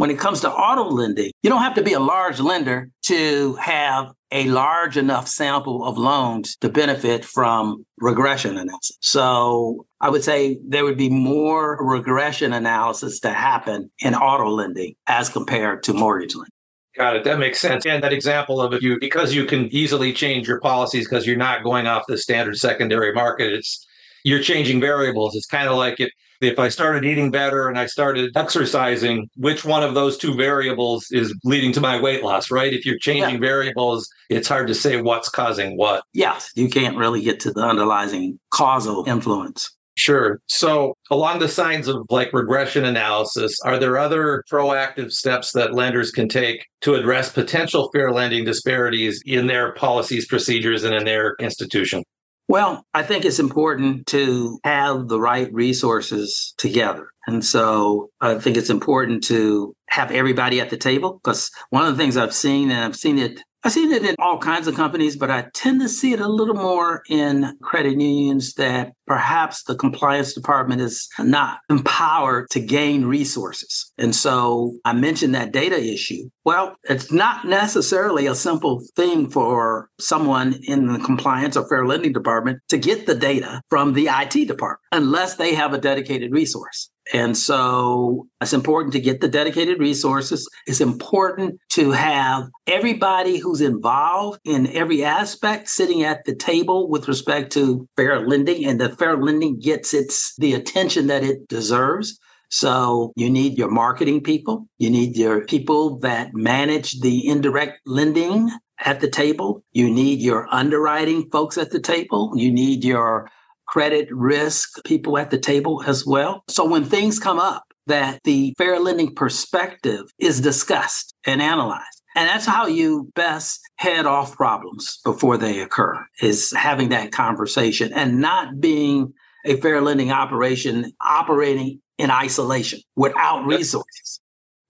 When 0.00 0.10
it 0.10 0.18
comes 0.18 0.40
to 0.40 0.50
auto 0.50 0.84
lending, 0.84 1.30
you 1.42 1.50
don't 1.50 1.60
have 1.60 1.74
to 1.74 1.82
be 1.82 1.92
a 1.92 2.00
large 2.00 2.40
lender 2.40 2.88
to 3.02 3.52
have 3.56 4.14
a 4.32 4.44
large 4.44 4.96
enough 4.96 5.28
sample 5.28 5.84
of 5.84 5.98
loans 5.98 6.56
to 6.62 6.70
benefit 6.70 7.22
from 7.22 7.84
regression 7.98 8.56
analysis. 8.56 8.96
So 9.02 9.84
I 10.00 10.08
would 10.08 10.24
say 10.24 10.58
there 10.66 10.84
would 10.84 10.96
be 10.96 11.10
more 11.10 11.76
regression 11.84 12.54
analysis 12.54 13.20
to 13.20 13.28
happen 13.34 13.90
in 13.98 14.14
auto 14.14 14.48
lending 14.48 14.94
as 15.06 15.28
compared 15.28 15.82
to 15.82 15.92
mortgage 15.92 16.34
lending. 16.34 16.48
Got 16.96 17.16
it. 17.16 17.24
That 17.24 17.38
makes 17.38 17.60
sense. 17.60 17.84
And 17.84 18.02
that 18.02 18.14
example 18.14 18.58
of 18.58 18.72
if 18.72 18.80
you 18.80 18.98
because 18.98 19.34
you 19.34 19.44
can 19.44 19.66
easily 19.66 20.14
change 20.14 20.48
your 20.48 20.60
policies 20.60 21.10
because 21.10 21.26
you're 21.26 21.36
not 21.36 21.62
going 21.62 21.86
off 21.86 22.04
the 22.08 22.16
standard 22.16 22.56
secondary 22.56 23.12
market, 23.12 23.52
it's 23.52 23.86
you're 24.24 24.40
changing 24.40 24.80
variables. 24.80 25.36
It's 25.36 25.44
kind 25.44 25.68
of 25.68 25.76
like 25.76 26.00
it 26.00 26.10
if 26.40 26.58
I 26.58 26.68
started 26.68 27.04
eating 27.04 27.30
better 27.30 27.68
and 27.68 27.78
I 27.78 27.86
started 27.86 28.36
exercising, 28.36 29.28
which 29.36 29.64
one 29.64 29.82
of 29.82 29.94
those 29.94 30.16
two 30.16 30.34
variables 30.34 31.06
is 31.10 31.34
leading 31.44 31.72
to 31.72 31.80
my 31.80 32.00
weight 32.00 32.22
loss, 32.22 32.50
right? 32.50 32.72
If 32.72 32.86
you're 32.86 32.98
changing 32.98 33.34
yeah. 33.34 33.40
variables, 33.40 34.08
it's 34.28 34.48
hard 34.48 34.66
to 34.68 34.74
say 34.74 35.00
what's 35.00 35.28
causing 35.28 35.76
what. 35.76 36.02
Yes, 36.12 36.50
you 36.54 36.68
can't 36.68 36.96
really 36.96 37.22
get 37.22 37.40
to 37.40 37.52
the 37.52 37.60
underlying 37.60 38.38
causal 38.50 39.04
influence. 39.06 39.70
Sure. 39.96 40.40
So, 40.46 40.94
along 41.10 41.40
the 41.40 41.48
signs 41.48 41.86
of 41.86 42.06
like 42.08 42.32
regression 42.32 42.86
analysis, 42.86 43.54
are 43.64 43.78
there 43.78 43.98
other 43.98 44.42
proactive 44.50 45.12
steps 45.12 45.52
that 45.52 45.74
lenders 45.74 46.10
can 46.10 46.26
take 46.26 46.64
to 46.82 46.94
address 46.94 47.30
potential 47.30 47.90
fair 47.92 48.10
lending 48.10 48.44
disparities 48.44 49.20
in 49.26 49.46
their 49.46 49.72
policies, 49.74 50.26
procedures, 50.26 50.84
and 50.84 50.94
in 50.94 51.04
their 51.04 51.34
institution? 51.38 52.02
Well, 52.50 52.84
I 52.92 53.04
think 53.04 53.24
it's 53.24 53.38
important 53.38 54.08
to 54.08 54.58
have 54.64 55.06
the 55.06 55.20
right 55.20 55.54
resources 55.54 56.52
together. 56.58 57.06
And 57.28 57.44
so 57.44 58.10
I 58.20 58.40
think 58.40 58.56
it's 58.56 58.70
important 58.70 59.22
to 59.24 59.72
have 59.90 60.10
everybody 60.10 60.60
at 60.60 60.68
the 60.68 60.76
table 60.76 61.20
because 61.22 61.52
one 61.68 61.86
of 61.86 61.96
the 61.96 62.02
things 62.02 62.16
I've 62.16 62.34
seen, 62.34 62.72
and 62.72 62.84
I've 62.84 62.96
seen 62.96 63.18
it 63.18 63.40
I've 63.62 63.72
seen 63.72 63.92
it 63.92 64.04
in 64.04 64.14
all 64.18 64.38
kinds 64.38 64.66
of 64.68 64.74
companies, 64.74 65.16
but 65.16 65.30
I 65.30 65.46
tend 65.52 65.82
to 65.82 65.88
see 65.88 66.14
it 66.14 66.20
a 66.20 66.28
little 66.28 66.54
more 66.54 67.02
in 67.10 67.58
credit 67.62 68.00
unions 68.00 68.54
that 68.54 68.92
perhaps 69.06 69.64
the 69.64 69.74
compliance 69.74 70.32
department 70.32 70.80
is 70.80 71.08
not 71.18 71.58
empowered 71.68 72.48
to 72.50 72.60
gain 72.60 73.04
resources. 73.04 73.92
And 73.98 74.14
so 74.14 74.78
I 74.86 74.94
mentioned 74.94 75.34
that 75.34 75.52
data 75.52 75.78
issue. 75.78 76.30
Well, 76.44 76.74
it's 76.84 77.12
not 77.12 77.46
necessarily 77.46 78.26
a 78.26 78.34
simple 78.34 78.82
thing 78.96 79.28
for 79.28 79.90
someone 79.98 80.58
in 80.62 80.86
the 80.86 80.98
compliance 80.98 81.56
or 81.56 81.68
fair 81.68 81.86
lending 81.86 82.14
department 82.14 82.60
to 82.68 82.78
get 82.78 83.06
the 83.06 83.14
data 83.14 83.60
from 83.68 83.92
the 83.92 84.08
IT 84.10 84.48
department 84.48 84.80
unless 84.92 85.34
they 85.34 85.54
have 85.54 85.74
a 85.74 85.78
dedicated 85.78 86.32
resource. 86.32 86.89
And 87.12 87.36
so 87.36 88.28
it's 88.40 88.52
important 88.52 88.92
to 88.92 89.00
get 89.00 89.20
the 89.20 89.28
dedicated 89.28 89.80
resources. 89.80 90.48
It's 90.66 90.80
important 90.80 91.58
to 91.70 91.90
have 91.90 92.48
everybody 92.66 93.38
who's 93.38 93.60
involved 93.60 94.40
in 94.44 94.68
every 94.68 95.04
aspect 95.04 95.68
sitting 95.68 96.02
at 96.04 96.24
the 96.24 96.34
table 96.34 96.88
with 96.88 97.08
respect 97.08 97.52
to 97.52 97.88
fair 97.96 98.26
lending 98.26 98.64
and 98.64 98.80
that 98.80 98.98
fair 98.98 99.16
lending 99.16 99.58
gets 99.58 99.92
its 99.92 100.34
the 100.36 100.54
attention 100.54 101.08
that 101.08 101.24
it 101.24 101.48
deserves. 101.48 102.18
So 102.48 103.12
you 103.16 103.30
need 103.30 103.56
your 103.56 103.70
marketing 103.70 104.22
people, 104.22 104.66
you 104.78 104.90
need 104.90 105.16
your 105.16 105.44
people 105.44 106.00
that 106.00 106.34
manage 106.34 107.00
the 107.00 107.28
indirect 107.28 107.80
lending 107.86 108.50
at 108.84 109.00
the 109.00 109.08
table, 109.08 109.62
you 109.72 109.88
need 109.88 110.20
your 110.20 110.48
underwriting 110.50 111.28
folks 111.30 111.58
at 111.58 111.70
the 111.70 111.80
table, 111.80 112.32
you 112.34 112.50
need 112.50 112.82
your 112.82 113.30
credit 113.70 114.08
risk 114.10 114.82
people 114.84 115.16
at 115.16 115.30
the 115.30 115.38
table 115.38 115.80
as 115.86 116.04
well. 116.04 116.42
So 116.48 116.68
when 116.68 116.84
things 116.84 117.20
come 117.20 117.38
up, 117.38 117.62
that 117.86 118.20
the 118.24 118.52
fair 118.58 118.80
lending 118.80 119.14
perspective 119.14 120.02
is 120.18 120.40
discussed 120.40 121.14
and 121.24 121.40
analyzed. 121.40 122.02
And 122.16 122.28
that's 122.28 122.46
how 122.46 122.66
you 122.66 123.08
best 123.14 123.60
head 123.76 124.06
off 124.06 124.36
problems 124.36 124.98
before 125.04 125.36
they 125.36 125.60
occur 125.60 126.04
is 126.20 126.52
having 126.56 126.88
that 126.88 127.12
conversation 127.12 127.92
and 127.92 128.20
not 128.20 128.60
being 128.60 129.12
a 129.44 129.56
fair 129.56 129.80
lending 129.80 130.10
operation 130.10 130.92
operating 131.00 131.80
in 131.96 132.10
isolation 132.10 132.80
without 132.96 133.46
resources. 133.46 134.19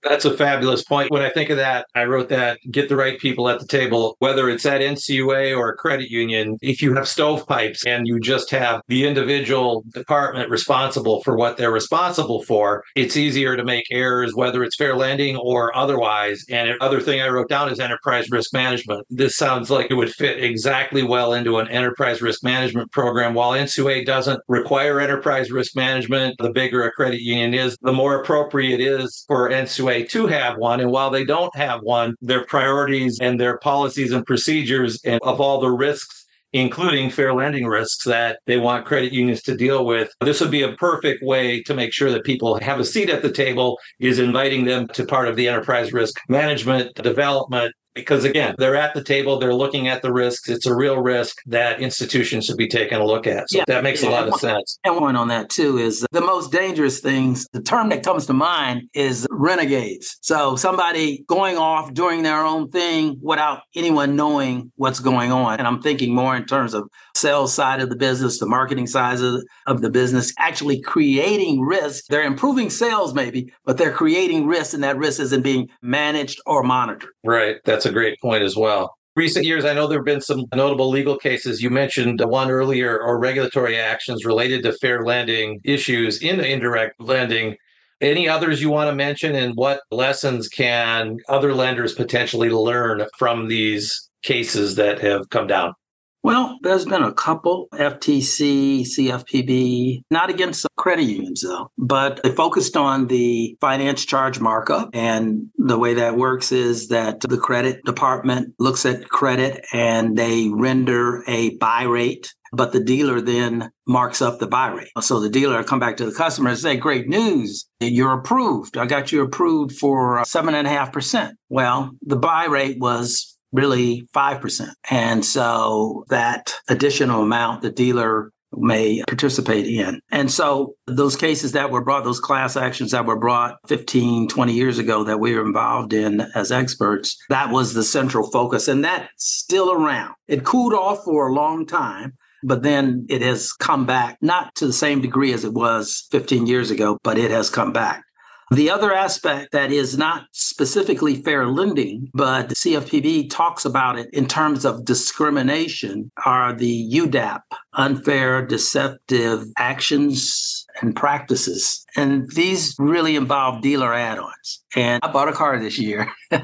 That's 0.03 0.25
a 0.25 0.35
fabulous 0.35 0.83
point. 0.83 1.11
When 1.11 1.23
I 1.23 1.29
think 1.29 1.51
of 1.51 1.59
that, 1.59 1.87
I 1.95 2.05
wrote 2.05 2.31
that 2.31 2.59
get 2.71 2.89
the 2.89 2.97
right 2.97 3.19
people 3.19 3.49
at 3.49 3.61
the 3.61 3.67
table, 3.67 4.17
whether 4.19 4.49
it's 4.49 4.65
at 4.65 4.81
NCUA 4.81 5.57
or 5.57 5.69
a 5.69 5.77
credit 5.77 6.11
union. 6.11 6.57
If 6.63 6.81
you 6.81 6.95
have 6.95 7.05
stovepipes 7.05 7.85
and 7.87 8.07
you 8.07 8.19
just 8.19 8.51
have 8.51 8.81
the 8.89 9.07
individual 9.07 9.85
department 9.93 10.49
responsible 10.49 11.23
for 11.23 11.37
what 11.37 11.59
they're 11.59 11.71
responsible 11.71 12.43
for, 12.45 12.83
it's 12.97 13.17
easier 13.17 13.57
to 13.57 13.65
make 13.65 13.85
errors, 13.91 14.35
whether 14.35 14.65
it's 14.65 14.77
fair 14.77 14.97
lending 14.97 15.37
or 15.37 15.77
otherwise. 15.77 16.45
And 16.49 16.71
other 16.81 17.01
thing 17.01 17.21
I 17.21 17.29
wrote 17.29 17.51
down 17.51 17.71
is 17.71 17.79
enterprise 17.79 18.31
risk 18.31 18.55
management. 18.55 19.07
This 19.11 19.37
sounds 19.37 19.71
like 19.71 19.91
it 19.91 19.95
would 19.95 20.15
fit 20.15 20.43
exactly 20.43 21.03
well 21.03 21.35
into 21.35 21.59
an 21.59 21.69
enterprise 21.69 22.23
risk 22.23 22.43
management 22.43 22.91
program. 22.91 23.35
While 23.35 23.53
NCUA 23.53 24.07
doesn't 24.07 24.41
require 24.49 24.99
enterprise 24.99 25.51
risk 25.51 25.77
management, 25.77 26.37
the 26.39 26.51
bigger 26.51 26.85
a 26.85 26.91
credit 26.91 27.21
union 27.21 27.53
is, 27.53 27.77
the 27.83 27.93
more 27.93 28.21
appropriate 28.21 28.81
it 28.81 28.81
is 28.81 29.25
for 29.29 29.51
NCUA 29.51 29.90
way 29.91 30.05
to 30.05 30.27
have 30.27 30.57
one. 30.57 30.81
And 30.81 30.91
while 30.91 31.11
they 31.11 31.25
don't 31.25 31.55
have 31.57 31.81
one, 31.83 32.15
their 32.21 32.45
priorities 32.47 33.19
and 33.21 33.41
their 33.41 33.59
policies 33.59 34.13
and 34.13 34.25
procedures 34.25 35.01
and 35.05 35.21
of 35.23 35.41
all 35.41 35.61
the 35.61 35.71
risks 35.71 36.27
including 36.53 37.09
fair 37.09 37.33
lending 37.33 37.65
risks 37.65 38.05
that 38.05 38.41
they 38.47 38.57
want 38.57 38.85
credit 38.85 39.13
unions 39.13 39.41
to 39.41 39.57
deal 39.57 39.85
with. 39.87 40.11
This 40.21 40.41
would 40.41 40.51
be 40.51 40.63
a 40.63 40.73
perfect 40.73 41.23
way 41.23 41.63
to 41.63 41.75
make 41.75 41.93
sure 41.93 42.11
that 42.11 42.25
people 42.25 42.59
have 42.61 42.81
a 42.81 42.85
seat 42.85 43.09
at 43.09 43.23
the 43.23 43.31
table 43.31 43.79
is 44.01 44.19
inviting 44.19 44.65
them 44.65 44.89
to 44.89 45.05
part 45.05 45.29
of 45.29 45.37
the 45.37 45.47
enterprise 45.47 45.93
risk 45.93 46.17
management 46.29 46.93
development 46.97 47.73
because 48.01 48.25
again, 48.25 48.55
they're 48.59 48.77
at 48.77 48.95
the 48.95 49.03
table, 49.03 49.39
they're 49.39 49.55
looking 49.55 49.89
at 49.89 50.03
the 50.03 50.13
risks. 50.13 50.49
It's 50.49 50.67
a 50.67 50.75
real 50.75 50.99
risk 51.01 51.37
that 51.47 51.81
institutions 51.81 52.47
should 52.47 52.57
be 52.57 52.69
taking 52.69 52.99
a 52.99 53.05
look 53.05 53.27
at. 53.27 53.51
So 53.51 53.59
yeah. 53.59 53.65
that 53.67 53.83
makes 53.83 54.03
yeah. 54.03 54.11
a 54.11 54.13
lot 54.13 54.29
of 54.29 54.41
sense. 54.41 54.79
And 54.85 54.97
one 54.97 55.17
on 55.17 55.29
that 55.29 55.51
too 55.51 55.79
is 55.79 56.07
the 56.13 56.21
most 56.21 56.53
dangerous 56.53 57.01
things. 57.01 57.47
The 57.53 57.63
term 57.63 57.89
that 57.91 58.03
comes 58.03 58.27
to 58.27 58.33
mind 58.33 58.83
is 58.95 59.27
renegades. 59.31 60.17
So 60.21 60.57
somebody 60.57 61.25
going 61.29 61.57
off 61.57 61.93
doing 61.95 62.23
their 62.23 62.45
own 62.45 62.71
thing 62.71 63.19
without 63.23 63.63
anyone 63.75 64.17
knowing 64.17 64.73
what's 64.77 65.01
going 65.01 65.33
on. 65.33 65.59
And 65.59 65.67
I'm 65.67 65.81
thinking 65.83 66.15
more 66.15 66.37
in 66.37 66.45
terms 66.47 66.75
of 66.75 66.89
sales 67.15 67.53
side 67.53 67.81
of 67.81 67.89
the 67.91 67.97
business, 67.97 68.39
the 68.39 68.47
marketing 68.47 68.87
side 68.87 69.21
of, 69.21 69.43
of 69.67 69.83
the 69.83 69.91
business, 69.91 70.33
actually 70.39 70.81
creating 70.81 71.61
risk. 71.61 72.05
They're 72.09 72.23
improving 72.23 72.71
sales 72.71 73.15
maybe, 73.15 73.53
but 73.65 73.77
they're 73.77 73.93
creating 73.93 74.47
risk 74.47 74.75
and 74.75 74.83
that 74.85 74.97
risk 74.97 75.21
isn't 75.21 75.43
being 75.43 75.69
managed 75.83 76.41
or 76.47 76.63
monitored. 76.63 77.11
Right. 77.25 77.57
That's 77.65 77.87
a 77.87 77.93
great 77.93 78.19
point 78.21 78.43
as 78.43 78.57
well. 78.57 78.95
Recent 79.17 79.45
years, 79.45 79.65
I 79.65 79.75
know 79.75 79.87
there 79.87 79.99
have 79.99 80.07
been 80.07 80.21
some 80.21 80.45
notable 80.55 80.89
legal 80.89 81.17
cases. 81.19 81.61
You 81.61 81.69
mentioned 81.69 82.21
one 82.25 82.51
earlier, 82.51 82.99
or 82.99 83.19
regulatory 83.19 83.77
actions 83.77 84.25
related 84.25 84.63
to 84.63 84.73
fair 84.75 85.05
lending 85.05 85.61
issues 85.65 86.23
in 86.23 86.41
indirect 86.41 86.95
lending. 87.01 87.57
Any 88.01 88.29
others 88.29 88.63
you 88.63 88.71
want 88.71 88.89
to 88.89 88.95
mention, 88.95 89.35
and 89.35 89.53
what 89.57 89.81
lessons 89.91 90.49
can 90.49 91.19
other 91.29 91.53
lenders 91.55 91.93
potentially 91.93 92.51
learn 92.51 93.05
from 93.19 93.49
these 93.49 94.09
cases 94.23 94.77
that 94.77 95.01
have 95.01 95.29
come 95.31 95.47
down? 95.47 95.75
Well, 96.23 96.59
there's 96.63 96.85
been 96.85 97.03
a 97.03 97.15
couple 97.15 97.69
FTC, 97.73 98.83
CFPB, 98.83 100.03
not 100.11 100.29
against 100.29 100.67
credit 100.77 101.05
unions 101.05 101.43
though, 101.43 101.71
but 101.79 102.23
they 102.23 102.33
focused 102.33 102.77
on 102.77 103.07
the 103.07 103.57
finance 103.61 104.05
charge 104.05 104.39
markup. 104.39 104.91
And 104.93 105.51
the 105.57 105.79
way 105.79 105.95
that 105.95 106.17
works 106.17 106.53
is 106.53 106.89
that 106.89 107.21
the 107.21 107.39
credit 107.39 107.85
department 107.85 108.55
looks 108.59 108.85
at 108.85 109.09
credit 109.09 109.65
and 109.73 110.17
they 110.17 110.49
render 110.53 111.25
a 111.27 111.57
buy 111.57 111.85
rate 111.85 112.33
but 112.53 112.73
the 112.73 112.83
dealer 112.83 113.21
then 113.21 113.71
marks 113.87 114.21
up 114.21 114.39
the 114.39 114.47
buy 114.47 114.69
rate. 114.69 114.91
So 115.01 115.21
the 115.21 115.29
dealer 115.29 115.63
come 115.63 115.79
back 115.79 115.97
to 115.99 116.05
the 116.05 116.13
customer 116.13 116.51
and 116.51 116.59
say, 116.59 116.77
great 116.77 117.09
news, 117.09 117.69
you're 117.81 118.19
approved. 118.19 118.77
I 118.77 118.87
got 118.87 119.13
you 119.13 119.23
approved 119.23 119.77
for 119.77 120.25
seven 120.25 120.55
and 120.55 120.67
a 120.67 120.71
half 120.71 120.93
percent. 120.93 121.37
Well, 121.49 121.93
the 122.03 122.17
buy 122.17 122.47
rate 122.47 122.79
was 122.81 123.39
really 123.53 124.09
5%. 124.15 124.69
And 124.91 125.25
so 125.25 126.05
that 126.09 126.55
additional 126.69 127.23
amount 127.23 127.63
the 127.63 127.71
dealer 127.71 128.33
may 128.53 129.03
participate 129.07 129.67
in. 129.67 130.01
And 130.11 130.31
so 130.31 130.75
those 130.87 131.17
cases 131.17 131.53
that 131.53 131.71
were 131.71 131.85
brought, 131.85 132.05
those 132.05 132.21
class 132.21 132.57
actions 132.57 132.91
that 132.91 133.07
were 133.07 133.19
brought 133.19 133.57
15, 133.69 134.29
20 134.29 134.53
years 134.53 134.79
ago 134.79 135.05
that 135.05 135.21
we 135.21 135.35
were 135.35 135.47
involved 135.47 135.93
in 135.93 136.23
as 136.35 136.51
experts, 136.51 137.17
that 137.29 137.51
was 137.51 137.75
the 137.75 137.85
central 137.85 138.31
focus. 138.31 138.69
And 138.69 138.85
that's 138.85 139.09
still 139.17 139.73
around. 139.73 140.15
It 140.27 140.45
cooled 140.45 140.75
off 140.75 141.05
for 141.05 141.29
a 141.29 141.33
long 141.33 141.67
time. 141.67 142.15
But 142.43 142.63
then 142.63 143.05
it 143.11 143.21
has 143.21 143.53
come 143.53 143.85
back, 143.85 144.17
not 144.23 144.55
to 144.55 144.67
the 144.67 144.73
same 144.73 145.03
degree 145.03 145.35
as 145.35 145.45
it 145.45 145.53
was 145.53 146.07
15 146.11 146.47
years 146.47 146.71
ago, 146.71 146.99
but 147.03 147.19
it 147.19 147.31
has 147.31 147.51
come 147.51 147.71
back. 147.71 148.03
The 148.51 148.69
other 148.71 148.93
aspect 148.93 149.53
that 149.53 149.71
is 149.71 149.97
not 149.97 150.25
specifically 150.33 151.23
fair 151.23 151.47
lending, 151.47 152.11
but 152.13 152.49
the 152.49 152.57
CFPB 152.57 153.31
talks 153.31 153.65
about 153.65 153.97
it 153.97 154.09
in 154.13 154.27
terms 154.27 154.65
of 154.65 154.85
discrimination 154.85 156.11
are 156.27 156.53
the 156.53 156.91
UDAP, 156.93 157.43
unfair, 157.75 158.45
deceptive 158.45 159.45
actions 159.57 160.67
and 160.81 160.97
practices. 160.97 161.85
And 161.97 162.29
these 162.35 162.75
really 162.81 163.15
involve 163.15 163.63
dealer 163.63 163.95
add 163.95 164.19
ons. 164.19 164.65
And 164.75 165.01
I 165.05 165.13
bought 165.13 165.29
a 165.29 165.33
car 165.33 165.61
this 165.61 165.79
year 165.79 166.11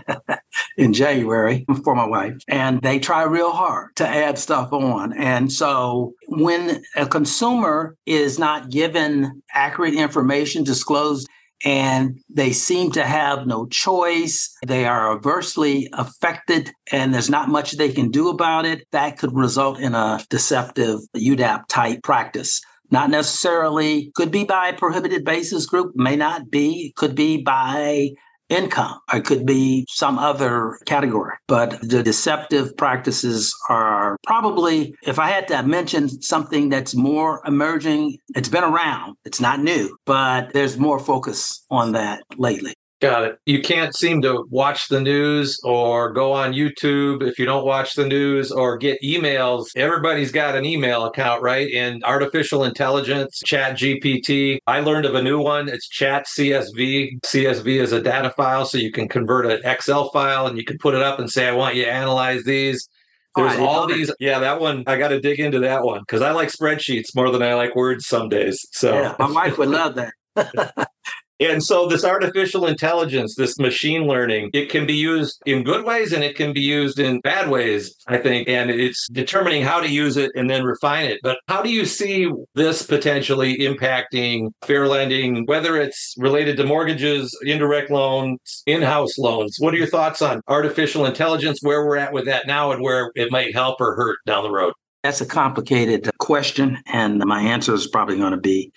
in 0.77 0.93
January 0.93 1.67
for 1.85 1.97
my 1.97 2.07
wife, 2.07 2.35
and 2.47 2.81
they 2.83 3.01
try 3.01 3.25
real 3.25 3.53
hard 3.53 3.97
to 3.97 4.07
add 4.07 4.39
stuff 4.39 4.73
on. 4.73 5.13
And 5.13 5.51
so 5.51 6.15
when 6.29 6.83
a 6.95 7.07
consumer 7.07 7.97
is 8.07 8.39
not 8.39 8.71
given 8.71 9.43
accurate 9.53 9.95
information 9.95 10.63
disclosed 10.63 11.29
and 11.65 12.19
they 12.29 12.53
seem 12.53 12.93
to 12.93 13.05
have 13.05 13.47
no 13.47 13.67
choice. 13.67 14.55
They 14.67 14.87
are 14.87 15.17
adversely 15.17 15.89
affected, 15.93 16.73
and 16.93 17.15
there's 17.15 17.31
not 17.31 17.49
much 17.49 17.73
they 17.73 17.93
can 17.93 18.11
do 18.11 18.29
about 18.29 18.67
it. 18.67 18.87
That 18.93 19.19
could 19.19 19.35
result 19.35 19.79
in 19.81 19.95
a 19.95 20.21
deceptive 20.29 21.01
UDAP 21.17 21.67
type 21.69 22.03
practice. 22.03 22.61
not 22.91 23.11
necessarily, 23.11 24.13
could 24.15 24.31
be 24.31 24.45
by 24.45 24.71
prohibited 24.73 25.25
basis 25.25 25.67
group, 25.67 25.93
may 25.97 26.15
not 26.15 26.51
be, 26.51 26.93
could 26.97 27.15
be 27.15 27.43
by 27.43 28.11
income. 28.49 28.99
It 29.13 29.25
could 29.25 29.47
be 29.47 29.87
some 29.89 30.19
other 30.19 30.79
category. 30.87 31.35
But 31.49 31.81
the 31.81 32.03
deceptive 32.03 32.77
practices 32.77 33.55
are 33.69 34.17
probably, 34.27 34.95
if 35.03 35.19
I 35.19 35.29
had 35.29 35.49
to 35.49 35.63
mention 35.63 36.09
something 36.23 36.69
that's 36.69 36.95
more 36.95 37.43
emerging, 37.47 38.19
it's 38.35 38.49
been 38.49 38.65
around, 38.65 39.17
it's 39.25 39.41
not 39.41 39.61
new, 39.61 39.97
but 40.05 40.53
there's 40.53 40.79
more 40.79 40.99
focus 40.99 41.65
on 41.71 41.93
that 41.93 42.23
lately. 42.37 42.75
Got 43.01 43.25
it. 43.25 43.39
You 43.45 43.61
can't 43.61 43.95
seem 43.95 44.23
to 44.23 44.47
watch 44.49 44.89
the 44.89 45.03
news 45.03 45.61
or 45.63 46.13
go 46.15 46.33
on 46.33 46.55
YouTube 46.55 47.23
if 47.23 47.39
you 47.39 47.45
don't 47.45 47.67
watch 47.67 47.93
the 47.93 48.07
news 48.07 48.51
or 48.51 48.79
get 48.79 49.03
emails. 49.03 49.67
Everybody's 49.77 50.33
got 50.33 50.57
an 50.57 50.65
email 50.65 51.05
account, 51.05 51.43
right? 51.43 51.71
And 51.75 52.03
artificial 52.05 52.65
intelligence, 52.65 53.43
Chat 53.45 53.77
GPT. 53.77 54.61
I 54.67 54.81
learned 54.81 55.05
of 55.05 55.15
a 55.15 55.23
new 55.23 55.39
one. 55.39 55.69
It's 55.69 55.87
Chat 55.89 56.27
CSV. 56.27 57.21
CSV 57.21 57.83
is 57.83 57.93
a 57.93 58.01
data 58.01 58.31
file, 58.31 58.65
so 58.65 58.79
you 58.79 58.91
can 58.91 59.09
convert 59.09 59.45
an 59.45 59.61
Excel 59.65 60.09
file 60.09 60.47
and 60.47 60.57
you 60.57 60.65
can 60.65 60.79
put 60.79 60.95
it 60.95 61.03
up 61.03 61.19
and 61.19 61.31
say, 61.31 61.47
I 61.47 61.53
want 61.53 61.75
you 61.75 61.85
to 61.85 61.93
analyze 61.93 62.45
these. 62.45 62.89
There's 63.37 63.59
all 63.59 63.87
these. 63.87 64.11
Yeah, 64.19 64.39
that 64.39 64.59
one. 64.59 64.85
I 64.87 64.97
got 64.97 65.09
to 65.09 65.21
dig 65.21 65.39
into 65.39 65.59
that 65.59 65.83
one 65.83 66.01
because 66.01 66.23
I 66.23 66.31
like 66.31 66.49
spreadsheets 66.49 67.15
more 67.15 67.31
than 67.31 67.43
I 67.43 67.53
like 67.53 67.77
words 67.77 68.07
some 68.07 68.31
days. 68.31 68.67
So 68.73 68.95
yeah, 68.95 69.15
my 69.19 69.31
wife 69.31 69.59
would 69.59 69.69
love 69.69 69.97
that. 69.97 70.89
And 71.39 71.63
so, 71.63 71.87
this 71.87 72.05
artificial 72.05 72.67
intelligence, 72.67 73.35
this 73.35 73.59
machine 73.59 74.07
learning, 74.07 74.51
it 74.55 74.71
can 74.71 74.87
be 74.87 74.95
used 74.95 75.43
in 75.45 75.65
good 75.65 75.85
ways 75.85 76.13
and 76.13 76.25
it 76.25 76.35
can 76.35 76.53
be 76.53 76.61
used 76.61 76.99
in 76.99 77.21
bad 77.21 77.51
ways, 77.51 77.95
I 78.07 78.19
think. 78.19 78.49
And 78.49 78.71
it's 78.71 79.07
determining 79.09 79.63
how 79.63 79.81
to 79.81 79.89
use 79.89 80.17
it 80.17 80.31
and 80.35 80.49
then 80.49 80.65
refine 80.65 81.05
it. 81.07 81.21
But 81.23 81.39
how 81.49 81.63
do 81.63 81.71
you 81.71 81.85
see 81.85 82.31
this 82.55 82.83
potentially 82.83 83.59
impacting 83.59 84.51
fair 84.65 84.89
lending, 84.89 85.45
whether 85.45 85.77
it's 85.77 86.15
related 86.17 86.57
to 86.57 86.65
mortgages, 86.65 87.37
indirect 87.43 87.91
loans, 87.91 88.63
in 88.67 88.81
house 88.81 89.19
loans? 89.19 89.57
What 89.59 89.75
are 89.75 89.79
your 89.79 89.87
thoughts 89.87 90.23
on 90.23 90.41
artificial 90.49 91.05
intelligence, 91.05 91.59
where 91.63 91.85
we're 91.85 91.99
at 91.99 92.13
with 92.13 92.25
that 92.25 92.47
now, 92.47 92.73
and 92.73 92.83
where 92.83 93.13
it 93.15 93.31
might 93.31 93.55
help 93.55 93.81
or 93.81 93.95
hurt 93.95 94.19
down 94.27 94.43
the 94.43 94.51
road? 94.51 94.73
That's 95.03 95.21
a 95.21 95.27
complicated 95.27 96.11
question. 96.19 96.79
And 96.87 97.19
my 97.19 97.41
answer 97.41 97.75
is 97.75 97.87
probably 97.87 98.17
going 98.17 98.33
to 98.33 98.39
be 98.39 98.73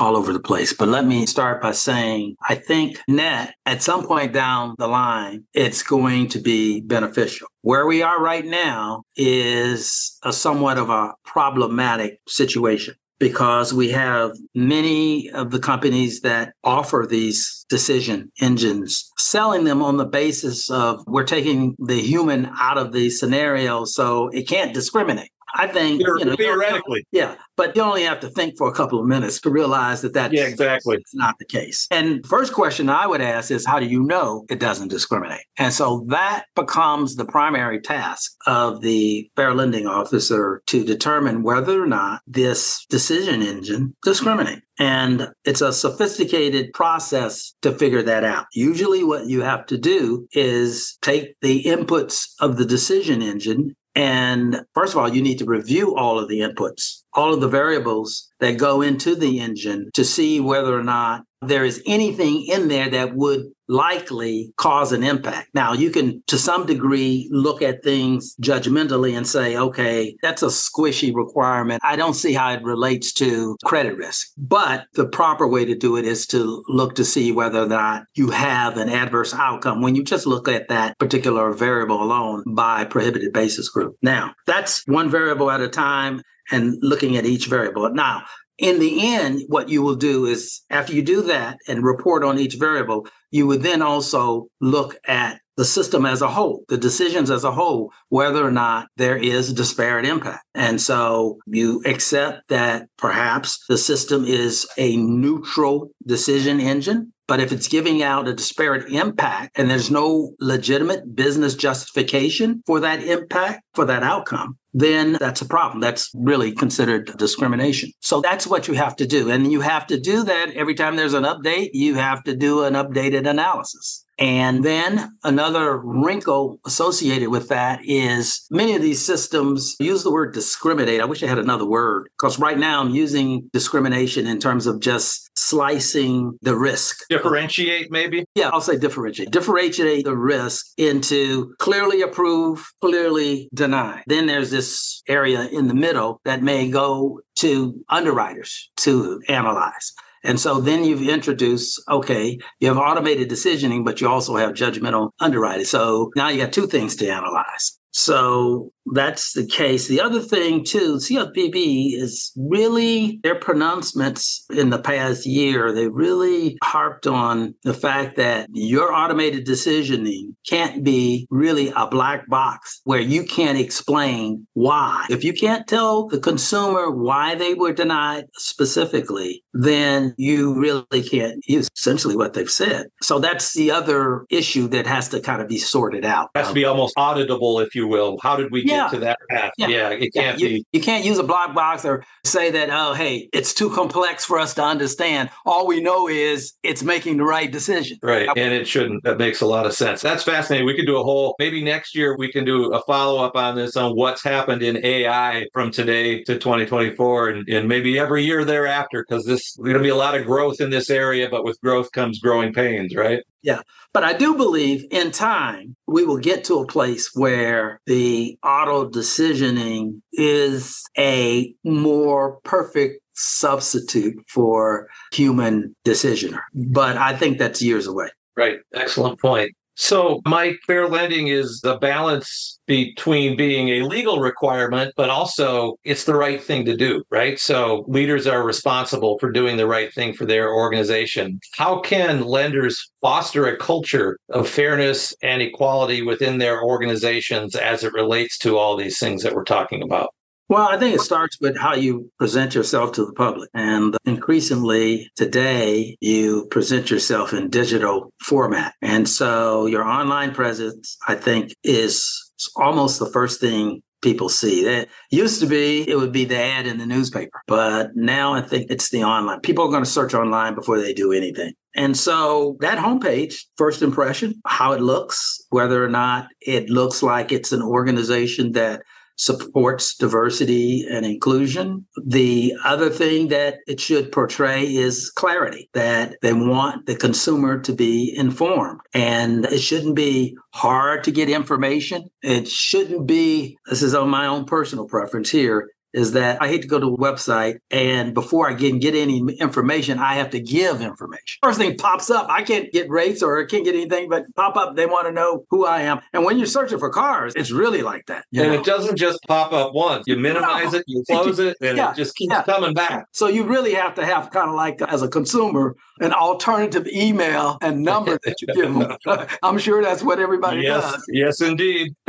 all 0.00 0.16
over 0.16 0.32
the 0.32 0.40
place. 0.40 0.72
But 0.72 0.88
let 0.88 1.06
me 1.06 1.26
start 1.26 1.62
by 1.62 1.72
saying 1.72 2.36
I 2.48 2.54
think 2.54 2.98
net 3.06 3.54
at 3.66 3.82
some 3.82 4.06
point 4.06 4.32
down 4.32 4.74
the 4.78 4.88
line, 4.88 5.44
it's 5.54 5.82
going 5.82 6.28
to 6.28 6.38
be 6.38 6.80
beneficial. 6.80 7.48
Where 7.62 7.86
we 7.86 8.02
are 8.02 8.20
right 8.20 8.44
now 8.44 9.02
is 9.16 10.18
a 10.22 10.32
somewhat 10.32 10.78
of 10.78 10.90
a 10.90 11.14
problematic 11.24 12.20
situation 12.26 12.94
because 13.20 13.72
we 13.74 13.90
have 13.90 14.32
many 14.54 15.30
of 15.30 15.50
the 15.50 15.58
companies 15.58 16.22
that 16.22 16.54
offer 16.64 17.06
these 17.08 17.64
decision 17.68 18.32
engines 18.40 19.12
selling 19.18 19.64
them 19.64 19.82
on 19.82 19.98
the 19.98 20.06
basis 20.06 20.70
of 20.70 21.04
we're 21.06 21.22
taking 21.22 21.76
the 21.78 22.00
human 22.00 22.50
out 22.58 22.78
of 22.78 22.92
the 22.92 23.10
scenario 23.10 23.84
so 23.84 24.28
it 24.28 24.48
can't 24.48 24.74
discriminate 24.74 25.30
I 25.54 25.66
think 25.66 26.00
you 26.00 26.24
know, 26.24 26.36
theoretically, 26.36 27.06
yeah, 27.12 27.36
but 27.56 27.76
you 27.76 27.82
only 27.82 28.02
have 28.04 28.20
to 28.20 28.28
think 28.28 28.56
for 28.56 28.68
a 28.68 28.72
couple 28.72 29.00
of 29.00 29.06
minutes 29.06 29.40
to 29.42 29.50
realize 29.50 30.02
that 30.02 30.14
that's 30.14 30.32
yeah, 30.32 30.46
exactly 30.46 30.98
not 31.14 31.36
the 31.38 31.44
case. 31.44 31.86
And 31.90 32.24
first 32.26 32.52
question 32.52 32.88
I 32.88 33.06
would 33.06 33.20
ask 33.20 33.50
is, 33.50 33.66
how 33.66 33.78
do 33.78 33.86
you 33.86 34.02
know 34.02 34.44
it 34.48 34.60
doesn't 34.60 34.88
discriminate? 34.88 35.44
And 35.58 35.72
so 35.72 36.04
that 36.08 36.44
becomes 36.54 37.16
the 37.16 37.24
primary 37.24 37.80
task 37.80 38.32
of 38.46 38.80
the 38.80 39.30
fair 39.36 39.54
lending 39.54 39.86
officer 39.86 40.62
to 40.66 40.84
determine 40.84 41.42
whether 41.42 41.82
or 41.82 41.86
not 41.86 42.22
this 42.26 42.84
decision 42.88 43.42
engine 43.42 43.94
discriminates. 44.02 44.62
And 44.78 45.28
it's 45.44 45.60
a 45.60 45.74
sophisticated 45.74 46.72
process 46.72 47.54
to 47.60 47.72
figure 47.72 48.02
that 48.02 48.24
out. 48.24 48.46
Usually, 48.54 49.04
what 49.04 49.26
you 49.26 49.42
have 49.42 49.66
to 49.66 49.76
do 49.76 50.26
is 50.32 50.96
take 51.02 51.34
the 51.42 51.64
inputs 51.64 52.30
of 52.40 52.56
the 52.56 52.64
decision 52.64 53.20
engine 53.20 53.76
and 53.94 54.62
first 54.74 54.94
of 54.94 54.98
all, 54.98 55.08
you 55.08 55.22
need 55.22 55.38
to 55.38 55.44
review 55.44 55.96
all 55.96 56.18
of 56.18 56.28
the 56.28 56.40
inputs, 56.40 57.02
all 57.14 57.34
of 57.34 57.40
the 57.40 57.48
variables 57.48 58.29
that 58.40 58.58
go 58.58 58.82
into 58.82 59.14
the 59.14 59.40
engine 59.40 59.90
to 59.94 60.04
see 60.04 60.40
whether 60.40 60.78
or 60.78 60.84
not 60.84 61.24
there 61.42 61.64
is 61.64 61.82
anything 61.86 62.44
in 62.46 62.68
there 62.68 62.90
that 62.90 63.14
would 63.16 63.46
likely 63.66 64.52
cause 64.56 64.92
an 64.92 65.02
impact. 65.02 65.48
Now, 65.54 65.72
you 65.72 65.90
can, 65.90 66.22
to 66.26 66.36
some 66.36 66.66
degree, 66.66 67.28
look 67.30 67.62
at 67.62 67.84
things 67.84 68.34
judgmentally 68.42 69.16
and 69.16 69.26
say, 69.26 69.56
okay, 69.56 70.16
that's 70.22 70.42
a 70.42 70.46
squishy 70.46 71.14
requirement. 71.14 71.80
I 71.84 71.96
don't 71.96 72.14
see 72.14 72.34
how 72.34 72.52
it 72.52 72.62
relates 72.62 73.12
to 73.14 73.56
credit 73.64 73.96
risk. 73.96 74.32
But 74.36 74.86
the 74.94 75.06
proper 75.06 75.46
way 75.46 75.64
to 75.64 75.76
do 75.76 75.96
it 75.96 76.04
is 76.04 76.26
to 76.28 76.64
look 76.68 76.96
to 76.96 77.04
see 77.04 77.30
whether 77.32 77.62
or 77.62 77.68
not 77.68 78.04
you 78.14 78.30
have 78.30 78.76
an 78.76 78.88
adverse 78.88 79.32
outcome 79.32 79.80
when 79.80 79.94
you 79.94 80.02
just 80.02 80.26
look 80.26 80.48
at 80.48 80.68
that 80.68 80.98
particular 80.98 81.52
variable 81.52 82.02
alone 82.02 82.42
by 82.48 82.84
prohibited 82.84 83.32
basis 83.32 83.68
group. 83.68 83.96
Now, 84.02 84.34
that's 84.46 84.82
one 84.86 85.08
variable 85.08 85.50
at 85.50 85.60
a 85.60 85.68
time 85.68 86.22
and 86.50 86.76
looking 86.82 87.16
at 87.16 87.26
each 87.26 87.46
variable. 87.46 87.88
Now, 87.90 88.24
in 88.60 88.78
the 88.78 89.14
end, 89.14 89.42
what 89.48 89.68
you 89.70 89.82
will 89.82 89.96
do 89.96 90.26
is 90.26 90.60
after 90.70 90.92
you 90.92 91.02
do 91.02 91.22
that 91.22 91.56
and 91.66 91.82
report 91.82 92.22
on 92.22 92.38
each 92.38 92.56
variable, 92.56 93.08
you 93.30 93.46
would 93.46 93.62
then 93.62 93.80
also 93.80 94.48
look 94.60 94.96
at 95.08 95.40
the 95.56 95.64
system 95.64 96.06
as 96.06 96.22
a 96.22 96.28
whole, 96.28 96.64
the 96.68 96.78
decisions 96.78 97.30
as 97.30 97.44
a 97.44 97.50
whole, 97.50 97.92
whether 98.08 98.46
or 98.46 98.50
not 98.50 98.88
there 98.96 99.16
is 99.16 99.52
disparate 99.52 100.06
impact. 100.06 100.44
And 100.54 100.80
so 100.80 101.38
you 101.46 101.82
accept 101.84 102.48
that 102.48 102.88
perhaps 102.96 103.64
the 103.68 103.76
system 103.78 104.24
is 104.24 104.66
a 104.76 104.96
neutral 104.96 105.90
decision 106.06 106.60
engine. 106.60 107.12
But 107.30 107.38
if 107.38 107.52
it's 107.52 107.68
giving 107.68 108.02
out 108.02 108.26
a 108.26 108.34
disparate 108.34 108.90
impact 108.90 109.56
and 109.56 109.70
there's 109.70 109.88
no 109.88 110.34
legitimate 110.40 111.14
business 111.14 111.54
justification 111.54 112.60
for 112.66 112.80
that 112.80 113.04
impact, 113.04 113.62
for 113.72 113.84
that 113.84 114.02
outcome, 114.02 114.58
then 114.74 115.12
that's 115.12 115.40
a 115.40 115.46
problem. 115.46 115.78
That's 115.78 116.10
really 116.12 116.50
considered 116.50 117.16
discrimination. 117.18 117.92
So 118.00 118.20
that's 118.20 118.48
what 118.48 118.66
you 118.66 118.74
have 118.74 118.96
to 118.96 119.06
do. 119.06 119.30
And 119.30 119.52
you 119.52 119.60
have 119.60 119.86
to 119.86 120.00
do 120.00 120.24
that 120.24 120.50
every 120.54 120.74
time 120.74 120.96
there's 120.96 121.14
an 121.14 121.22
update, 121.22 121.70
you 121.72 121.94
have 121.94 122.24
to 122.24 122.34
do 122.34 122.64
an 122.64 122.74
updated 122.74 123.30
analysis. 123.30 124.04
And 124.20 124.62
then 124.62 125.16
another 125.24 125.78
wrinkle 125.78 126.60
associated 126.66 127.30
with 127.30 127.48
that 127.48 127.80
is 127.82 128.46
many 128.50 128.76
of 128.76 128.82
these 128.82 129.04
systems 129.04 129.76
use 129.80 130.02
the 130.02 130.12
word 130.12 130.34
discriminate. 130.34 131.00
I 131.00 131.06
wish 131.06 131.22
I 131.22 131.26
had 131.26 131.38
another 131.38 131.64
word 131.64 132.10
because 132.18 132.38
right 132.38 132.58
now 132.58 132.82
I'm 132.82 132.90
using 132.90 133.48
discrimination 133.54 134.26
in 134.26 134.38
terms 134.38 134.66
of 134.66 134.80
just 134.80 135.30
slicing 135.34 136.38
the 136.42 136.54
risk. 136.54 136.98
Differentiate, 137.08 137.90
maybe? 137.90 138.26
Yeah, 138.34 138.50
I'll 138.50 138.60
say 138.60 138.76
differentiate. 138.76 139.30
Differentiate 139.30 140.04
the 140.04 140.16
risk 140.16 140.66
into 140.76 141.54
clearly 141.58 142.02
approve, 142.02 142.70
clearly 142.82 143.48
deny. 143.54 144.02
Then 144.06 144.26
there's 144.26 144.50
this 144.50 145.02
area 145.08 145.48
in 145.50 145.66
the 145.66 145.74
middle 145.74 146.20
that 146.26 146.42
may 146.42 146.70
go 146.70 147.20
to 147.36 147.82
underwriters 147.88 148.70
to 148.76 149.22
analyze. 149.28 149.94
And 150.22 150.38
so 150.38 150.60
then 150.60 150.84
you've 150.84 151.08
introduced, 151.08 151.82
okay, 151.88 152.38
you 152.60 152.68
have 152.68 152.78
automated 152.78 153.30
decisioning, 153.30 153.84
but 153.84 154.00
you 154.00 154.08
also 154.08 154.36
have 154.36 154.52
judgmental 154.52 155.10
underwriting. 155.18 155.64
So 155.64 156.12
now 156.14 156.28
you 156.28 156.42
got 156.42 156.52
two 156.52 156.66
things 156.66 156.96
to 156.96 157.08
analyze. 157.08 157.79
So 157.92 158.72
that's 158.92 159.32
the 159.32 159.46
case. 159.46 159.88
The 159.88 160.00
other 160.00 160.20
thing, 160.20 160.64
too, 160.64 160.96
CFPB 160.96 161.94
is 161.94 162.32
really 162.36 163.20
their 163.22 163.34
pronouncements 163.34 164.44
in 164.50 164.70
the 164.70 164.78
past 164.78 165.26
year. 165.26 165.72
They 165.72 165.88
really 165.88 166.56
harped 166.62 167.06
on 167.06 167.54
the 167.62 167.74
fact 167.74 168.16
that 168.16 168.48
your 168.52 168.92
automated 168.92 169.46
decisioning 169.46 170.34
can't 170.48 170.82
be 170.82 171.26
really 171.30 171.72
a 171.76 171.86
black 171.86 172.28
box 172.28 172.80
where 172.84 173.00
you 173.00 173.24
can't 173.24 173.58
explain 173.58 174.46
why. 174.54 175.06
If 175.10 175.24
you 175.24 175.32
can't 175.32 175.66
tell 175.66 176.08
the 176.08 176.18
consumer 176.18 176.90
why 176.90 177.34
they 177.34 177.54
were 177.54 177.72
denied 177.72 178.26
specifically, 178.34 179.44
then 179.52 180.14
you 180.16 180.58
really 180.58 181.02
can't 181.02 181.44
use 181.46 181.68
essentially 181.76 182.16
what 182.16 182.32
they've 182.34 182.50
said. 182.50 182.86
So 183.02 183.18
that's 183.18 183.52
the 183.54 183.70
other 183.70 184.24
issue 184.30 184.68
that 184.68 184.86
has 184.86 185.08
to 185.10 185.20
kind 185.20 185.42
of 185.42 185.48
be 185.48 185.58
sorted 185.58 186.04
out. 186.04 186.30
It 186.34 186.38
has 186.38 186.48
to 186.48 186.54
be 186.54 186.64
almost 186.64 186.96
auditable, 186.96 187.64
if 187.64 187.74
you 187.74 187.79
will. 187.86 188.18
How 188.22 188.36
did 188.36 188.50
we 188.50 188.62
yeah. 188.62 188.84
get 188.84 188.90
to 188.92 189.00
that 189.00 189.18
path? 189.28 189.52
Yeah, 189.58 189.68
yeah 189.68 189.88
it 189.90 190.12
can't 190.14 190.38
yeah. 190.38 190.46
You, 190.46 190.58
be. 190.58 190.66
You 190.72 190.80
can't 190.80 191.04
use 191.04 191.18
a 191.18 191.22
black 191.22 191.54
box 191.54 191.84
or 191.84 192.04
say 192.24 192.50
that, 192.50 192.70
oh, 192.70 192.94
hey, 192.94 193.28
it's 193.32 193.54
too 193.54 193.70
complex 193.70 194.24
for 194.24 194.38
us 194.38 194.54
to 194.54 194.62
understand. 194.62 195.30
All 195.46 195.66
we 195.66 195.80
know 195.80 196.08
is 196.08 196.54
it's 196.62 196.82
making 196.82 197.16
the 197.18 197.24
right 197.24 197.50
decision. 197.50 197.98
Right. 198.02 198.28
And 198.36 198.54
it 198.54 198.66
shouldn't. 198.66 199.04
That 199.04 199.18
makes 199.18 199.40
a 199.40 199.46
lot 199.46 199.66
of 199.66 199.74
sense. 199.74 200.00
That's 200.02 200.22
fascinating. 200.22 200.66
We 200.66 200.76
could 200.76 200.86
do 200.86 200.98
a 200.98 201.02
whole, 201.02 201.34
maybe 201.38 201.62
next 201.62 201.94
year 201.94 202.16
we 202.16 202.30
can 202.30 202.44
do 202.44 202.72
a 202.72 202.82
follow 202.82 203.22
up 203.22 203.36
on 203.36 203.56
this 203.56 203.76
on 203.76 203.96
what's 203.96 204.22
happened 204.22 204.62
in 204.62 204.84
AI 204.84 205.46
from 205.52 205.70
today 205.70 206.22
to 206.24 206.38
2024 206.38 207.28
and, 207.28 207.48
and 207.48 207.68
maybe 207.68 207.98
every 207.98 208.24
year 208.24 208.44
thereafter, 208.44 209.04
because 209.08 209.24
this 209.24 209.56
going 209.56 209.74
to 209.74 209.82
be 209.82 209.88
a 209.88 209.96
lot 209.96 210.14
of 210.14 210.26
growth 210.26 210.60
in 210.60 210.70
this 210.70 210.90
area, 210.90 211.28
but 211.30 211.44
with 211.44 211.60
growth 211.60 211.90
comes 211.92 212.18
growing 212.18 212.52
pains, 212.52 212.94
right? 212.94 213.22
Yeah. 213.42 213.60
But 213.92 214.04
I 214.04 214.12
do 214.12 214.36
believe 214.36 214.84
in 214.90 215.10
time 215.10 215.76
we 215.86 216.04
will 216.04 216.18
get 216.18 216.44
to 216.44 216.58
a 216.58 216.66
place 216.66 217.10
where 217.14 217.80
the 217.86 218.38
auto 218.44 218.88
decisioning 218.88 220.02
is 220.12 220.82
a 220.98 221.54
more 221.64 222.38
perfect 222.44 223.00
substitute 223.14 224.22
for 224.28 224.88
human 225.12 225.74
decisioner. 225.86 226.40
But 226.54 226.96
I 226.96 227.16
think 227.16 227.38
that's 227.38 227.62
years 227.62 227.86
away. 227.86 228.08
Right. 228.36 228.58
Excellent 228.74 229.20
point. 229.20 229.52
So, 229.76 230.20
Mike, 230.26 230.58
fair 230.66 230.88
lending 230.88 231.28
is 231.28 231.60
the 231.62 231.78
balance 231.78 232.58
between 232.66 233.36
being 233.36 233.68
a 233.70 233.86
legal 233.86 234.20
requirement, 234.20 234.92
but 234.96 235.08
also 235.08 235.76
it's 235.84 236.04
the 236.04 236.14
right 236.14 236.42
thing 236.42 236.64
to 236.66 236.76
do, 236.76 237.02
right? 237.10 237.38
So, 237.38 237.84
leaders 237.88 238.26
are 238.26 238.44
responsible 238.44 239.18
for 239.18 239.32
doing 239.32 239.56
the 239.56 239.66
right 239.66 239.92
thing 239.92 240.12
for 240.12 240.26
their 240.26 240.52
organization. 240.52 241.40
How 241.56 241.80
can 241.80 242.24
lenders 242.24 242.90
foster 243.00 243.46
a 243.46 243.56
culture 243.56 244.18
of 244.28 244.48
fairness 244.48 245.14
and 245.22 245.40
equality 245.40 246.02
within 246.02 246.38
their 246.38 246.62
organizations 246.62 247.56
as 247.56 247.82
it 247.82 247.92
relates 247.94 248.38
to 248.38 248.58
all 248.58 248.76
these 248.76 248.98
things 248.98 249.22
that 249.22 249.34
we're 249.34 249.44
talking 249.44 249.82
about? 249.82 250.10
Well, 250.50 250.66
I 250.66 250.78
think 250.78 250.96
it 250.96 251.00
starts 251.00 251.40
with 251.40 251.56
how 251.56 251.76
you 251.76 252.10
present 252.18 252.56
yourself 252.56 252.90
to 252.94 253.06
the 253.06 253.12
public. 253.12 253.48
And 253.54 253.96
increasingly 254.04 255.08
today, 255.14 255.96
you 256.00 256.48
present 256.50 256.90
yourself 256.90 257.32
in 257.32 257.50
digital 257.50 258.12
format. 258.20 258.74
And 258.82 259.08
so 259.08 259.66
your 259.66 259.84
online 259.84 260.34
presence, 260.34 260.96
I 261.06 261.14
think, 261.14 261.54
is 261.62 262.32
almost 262.56 262.98
the 262.98 263.12
first 263.12 263.40
thing 263.40 263.80
people 264.02 264.28
see. 264.28 264.66
It 264.66 264.88
used 265.12 265.38
to 265.38 265.46
be 265.46 265.88
it 265.88 265.94
would 265.94 266.10
be 266.10 266.24
the 266.24 266.38
ad 266.38 266.66
in 266.66 266.78
the 266.78 266.86
newspaper, 266.86 267.42
but 267.46 267.94
now 267.94 268.34
I 268.34 268.40
think 268.40 268.72
it's 268.72 268.90
the 268.90 269.04
online. 269.04 269.38
People 269.42 269.66
are 269.66 269.70
going 269.70 269.84
to 269.84 269.90
search 269.90 270.14
online 270.14 270.56
before 270.56 270.80
they 270.80 270.92
do 270.92 271.12
anything. 271.12 271.52
And 271.76 271.96
so 271.96 272.56
that 272.58 272.78
homepage, 272.78 273.36
first 273.56 273.82
impression, 273.82 274.40
how 274.46 274.72
it 274.72 274.80
looks, 274.80 275.40
whether 275.50 275.84
or 275.84 275.88
not 275.88 276.26
it 276.40 276.70
looks 276.70 277.04
like 277.04 277.30
it's 277.30 277.52
an 277.52 277.62
organization 277.62 278.50
that 278.52 278.82
supports 279.20 279.94
diversity 279.96 280.86
and 280.90 281.04
inclusion. 281.04 281.86
The 282.06 282.54
other 282.64 282.88
thing 282.88 283.28
that 283.28 283.58
it 283.66 283.78
should 283.78 284.12
portray 284.12 284.62
is 284.62 285.10
clarity, 285.10 285.68
that 285.74 286.16
they 286.22 286.32
want 286.32 286.86
the 286.86 286.96
consumer 286.96 287.60
to 287.60 287.72
be 287.74 288.14
informed. 288.16 288.80
And 288.94 289.44
it 289.44 289.60
shouldn't 289.60 289.94
be 289.94 290.36
hard 290.54 291.04
to 291.04 291.10
get 291.10 291.28
information. 291.28 292.08
It 292.22 292.48
shouldn't 292.48 293.06
be, 293.06 293.58
this 293.66 293.82
is 293.82 293.94
on 293.94 294.08
my 294.08 294.26
own 294.26 294.46
personal 294.46 294.88
preference 294.88 295.28
here, 295.28 295.68
is 295.92 296.12
that 296.12 296.40
I 296.40 296.48
hate 296.48 296.62
to 296.62 296.68
go 296.68 296.78
to 296.78 296.86
a 296.86 296.96
website 296.96 297.60
and 297.70 298.14
before 298.14 298.48
I 298.48 298.54
can 298.54 298.78
get 298.78 298.94
any 298.94 299.18
information, 299.40 299.98
I 299.98 300.14
have 300.14 300.30
to 300.30 300.40
give 300.40 300.80
information. 300.80 301.38
First 301.42 301.58
thing 301.58 301.76
pops 301.76 302.10
up, 302.10 302.28
I 302.28 302.42
can't 302.42 302.70
get 302.72 302.88
rates 302.90 303.22
or 303.22 303.40
I 303.40 303.46
can't 303.46 303.64
get 303.64 303.74
anything, 303.74 304.08
but 304.08 304.24
pop 304.34 304.56
up, 304.56 304.76
they 304.76 304.86
want 304.86 305.06
to 305.06 305.12
know 305.12 305.44
who 305.50 305.66
I 305.66 305.82
am. 305.82 306.00
And 306.12 306.24
when 306.24 306.38
you're 306.38 306.46
searching 306.46 306.78
for 306.78 306.90
cars, 306.90 307.34
it's 307.36 307.50
really 307.50 307.82
like 307.82 308.06
that. 308.06 308.24
and 308.34 308.48
know? 308.48 308.52
it 308.52 308.64
doesn't 308.64 308.96
just 308.96 309.20
pop 309.26 309.52
up 309.52 309.74
once. 309.74 310.04
You 310.06 310.16
minimize 310.16 310.72
no. 310.72 310.78
it, 310.78 310.84
you 310.86 311.04
close 311.08 311.38
it, 311.38 311.56
and 311.60 311.76
yeah, 311.76 311.92
it 311.92 311.96
just 311.96 312.16
keeps 312.16 312.32
yeah. 312.32 312.42
coming 312.42 312.74
back. 312.74 313.06
So 313.12 313.28
you 313.28 313.44
really 313.44 313.74
have 313.74 313.94
to 313.94 314.04
have 314.04 314.30
kind 314.30 314.48
of 314.48 314.56
like 314.56 314.80
as 314.82 315.02
a 315.02 315.08
consumer, 315.08 315.76
an 316.00 316.12
alternative 316.12 316.86
email 316.88 317.58
and 317.62 317.82
number 317.82 318.18
that 318.24 318.40
you 318.40 318.48
give 318.54 318.74
them. 318.74 318.96
I'm 319.42 319.58
sure 319.58 319.82
that's 319.82 320.02
what 320.02 320.18
everybody 320.20 320.62
yes, 320.62 320.92
does. 320.92 321.04
Yes, 321.08 321.40
indeed. 321.40 321.94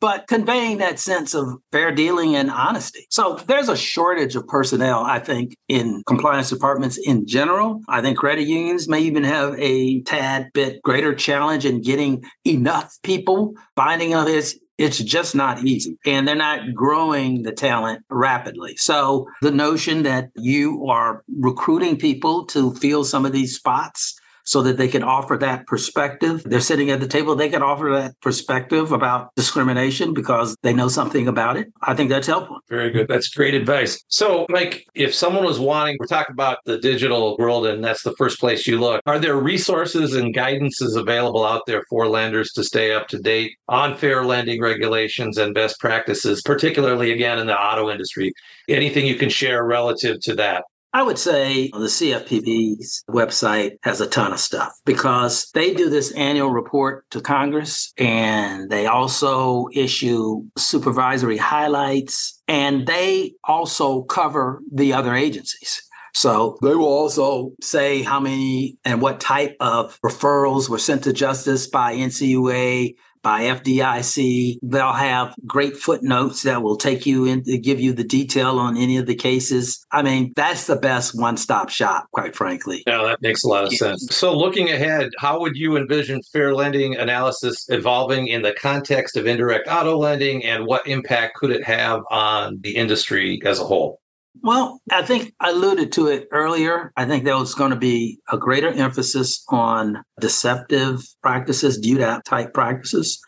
but 0.00 0.26
conveying 0.26 0.78
that 0.78 0.98
sense 0.98 1.34
of 1.34 1.58
fair 1.72 1.92
dealing 1.92 2.36
and 2.36 2.50
honesty. 2.50 3.06
So 3.10 3.36
there's 3.46 3.68
a 3.68 3.76
shortage 3.76 4.36
of 4.36 4.46
personnel, 4.46 5.02
I 5.02 5.18
think, 5.18 5.54
in 5.68 6.02
compliance 6.06 6.50
departments 6.50 6.98
in 6.98 7.26
general. 7.26 7.80
I 7.88 8.00
think 8.00 8.18
credit 8.18 8.46
unions 8.46 8.88
may 8.88 9.00
even 9.00 9.24
have 9.24 9.54
a 9.58 10.02
tad 10.02 10.50
bit 10.54 10.82
greater 10.82 11.14
challenge 11.14 11.64
in 11.64 11.82
getting 11.82 12.24
enough 12.44 12.96
people 13.02 13.54
finding 13.76 14.14
on 14.14 14.26
this. 14.26 14.58
It's 14.78 14.98
just 14.98 15.34
not 15.34 15.64
easy. 15.64 15.98
And 16.06 16.26
they're 16.26 16.36
not 16.36 16.72
growing 16.72 17.42
the 17.42 17.50
talent 17.50 18.04
rapidly. 18.10 18.76
So 18.76 19.26
the 19.42 19.50
notion 19.50 20.04
that 20.04 20.28
you 20.36 20.86
are 20.86 21.24
recruiting 21.36 21.96
people 21.96 22.46
to 22.46 22.72
fill 22.74 23.02
some 23.02 23.26
of 23.26 23.32
these 23.32 23.56
spots 23.56 24.17
so 24.48 24.62
that 24.62 24.78
they 24.78 24.88
can 24.88 25.02
offer 25.02 25.36
that 25.36 25.66
perspective. 25.66 26.42
They're 26.42 26.60
sitting 26.60 26.90
at 26.90 27.00
the 27.00 27.06
table, 27.06 27.36
they 27.36 27.50
can 27.50 27.62
offer 27.62 27.90
that 27.92 28.18
perspective 28.22 28.92
about 28.92 29.34
discrimination 29.36 30.14
because 30.14 30.56
they 30.62 30.72
know 30.72 30.88
something 30.88 31.28
about 31.28 31.58
it. 31.58 31.70
I 31.82 31.94
think 31.94 32.08
that's 32.08 32.26
helpful. 32.26 32.58
Very 32.70 32.90
good. 32.90 33.08
That's 33.08 33.28
great 33.28 33.52
advice. 33.52 34.02
So, 34.08 34.46
Mike, 34.48 34.86
if 34.94 35.14
someone 35.14 35.44
was 35.44 35.60
wanting, 35.60 35.98
we're 36.00 36.06
talking 36.06 36.32
about 36.32 36.60
the 36.64 36.78
digital 36.78 37.36
world, 37.36 37.66
and 37.66 37.84
that's 37.84 38.02
the 38.02 38.14
first 38.16 38.40
place 38.40 38.66
you 38.66 38.80
look. 38.80 39.02
Are 39.04 39.18
there 39.18 39.36
resources 39.36 40.14
and 40.14 40.34
guidances 40.34 40.96
available 40.96 41.44
out 41.44 41.66
there 41.66 41.84
for 41.90 42.08
lenders 42.08 42.52
to 42.52 42.64
stay 42.64 42.94
up 42.94 43.06
to 43.08 43.18
date 43.18 43.52
on 43.68 43.98
fair 43.98 44.24
lending 44.24 44.62
regulations 44.62 45.36
and 45.36 45.52
best 45.52 45.78
practices, 45.78 46.40
particularly 46.40 47.12
again 47.12 47.38
in 47.38 47.46
the 47.46 47.60
auto 47.60 47.90
industry? 47.90 48.32
Anything 48.66 49.06
you 49.06 49.16
can 49.16 49.28
share 49.28 49.66
relative 49.66 50.20
to 50.20 50.34
that? 50.36 50.64
I 50.92 51.02
would 51.02 51.18
say 51.18 51.68
the 51.68 51.78
CFPB's 51.78 53.04
website 53.10 53.78
has 53.82 54.00
a 54.00 54.06
ton 54.06 54.32
of 54.32 54.40
stuff 54.40 54.72
because 54.86 55.50
they 55.52 55.74
do 55.74 55.90
this 55.90 56.12
annual 56.12 56.50
report 56.50 57.04
to 57.10 57.20
Congress 57.20 57.92
and 57.98 58.70
they 58.70 58.86
also 58.86 59.68
issue 59.74 60.44
supervisory 60.56 61.36
highlights 61.36 62.40
and 62.48 62.86
they 62.86 63.34
also 63.44 64.02
cover 64.02 64.62
the 64.72 64.94
other 64.94 65.14
agencies. 65.14 65.82
So 66.14 66.58
they 66.62 66.74
will 66.74 66.86
also 66.86 67.52
say 67.60 68.02
how 68.02 68.20
many 68.20 68.78
and 68.84 69.00
what 69.00 69.20
type 69.20 69.56
of 69.60 69.98
referrals 70.04 70.68
were 70.68 70.78
sent 70.78 71.04
to 71.04 71.12
justice 71.12 71.66
by 71.66 71.94
NCUA, 71.94 72.94
by 73.22 73.42
FDIC. 73.42 74.58
They'll 74.62 74.92
have 74.92 75.34
great 75.46 75.76
footnotes 75.76 76.42
that 76.42 76.62
will 76.62 76.76
take 76.76 77.06
you 77.06 77.24
in 77.24 77.42
to 77.44 77.58
give 77.58 77.80
you 77.80 77.92
the 77.92 78.04
detail 78.04 78.58
on 78.58 78.76
any 78.76 78.96
of 78.96 79.06
the 79.06 79.14
cases. 79.14 79.84
I 79.92 80.02
mean, 80.02 80.32
that's 80.36 80.66
the 80.66 80.76
best 80.76 81.18
one 81.18 81.36
stop 81.36 81.68
shop, 81.68 82.06
quite 82.12 82.34
frankly. 82.34 82.82
Yeah, 82.86 83.02
that 83.04 83.20
makes 83.20 83.44
a 83.44 83.48
lot 83.48 83.64
of 83.64 83.74
sense. 83.74 84.06
So, 84.10 84.36
looking 84.36 84.70
ahead, 84.70 85.10
how 85.18 85.40
would 85.40 85.56
you 85.56 85.76
envision 85.76 86.22
fair 86.32 86.54
lending 86.54 86.96
analysis 86.96 87.66
evolving 87.68 88.28
in 88.28 88.42
the 88.42 88.52
context 88.52 89.16
of 89.16 89.26
indirect 89.26 89.68
auto 89.68 89.96
lending 89.96 90.44
and 90.44 90.66
what 90.66 90.86
impact 90.86 91.36
could 91.36 91.50
it 91.50 91.64
have 91.64 92.02
on 92.10 92.58
the 92.60 92.76
industry 92.76 93.40
as 93.44 93.60
a 93.60 93.64
whole? 93.64 94.00
Well, 94.42 94.80
I 94.90 95.02
think 95.02 95.34
I 95.40 95.50
alluded 95.50 95.92
to 95.92 96.06
it 96.06 96.28
earlier. 96.32 96.92
I 96.96 97.06
think 97.06 97.24
there 97.24 97.36
was 97.36 97.54
going 97.54 97.70
to 97.70 97.76
be 97.76 98.18
a 98.30 98.38
greater 98.38 98.68
emphasis 98.68 99.44
on 99.48 100.02
deceptive 100.20 101.02
practices, 101.22 101.80
DUDAP 101.80 102.22
type 102.24 102.54
practices. 102.54 103.20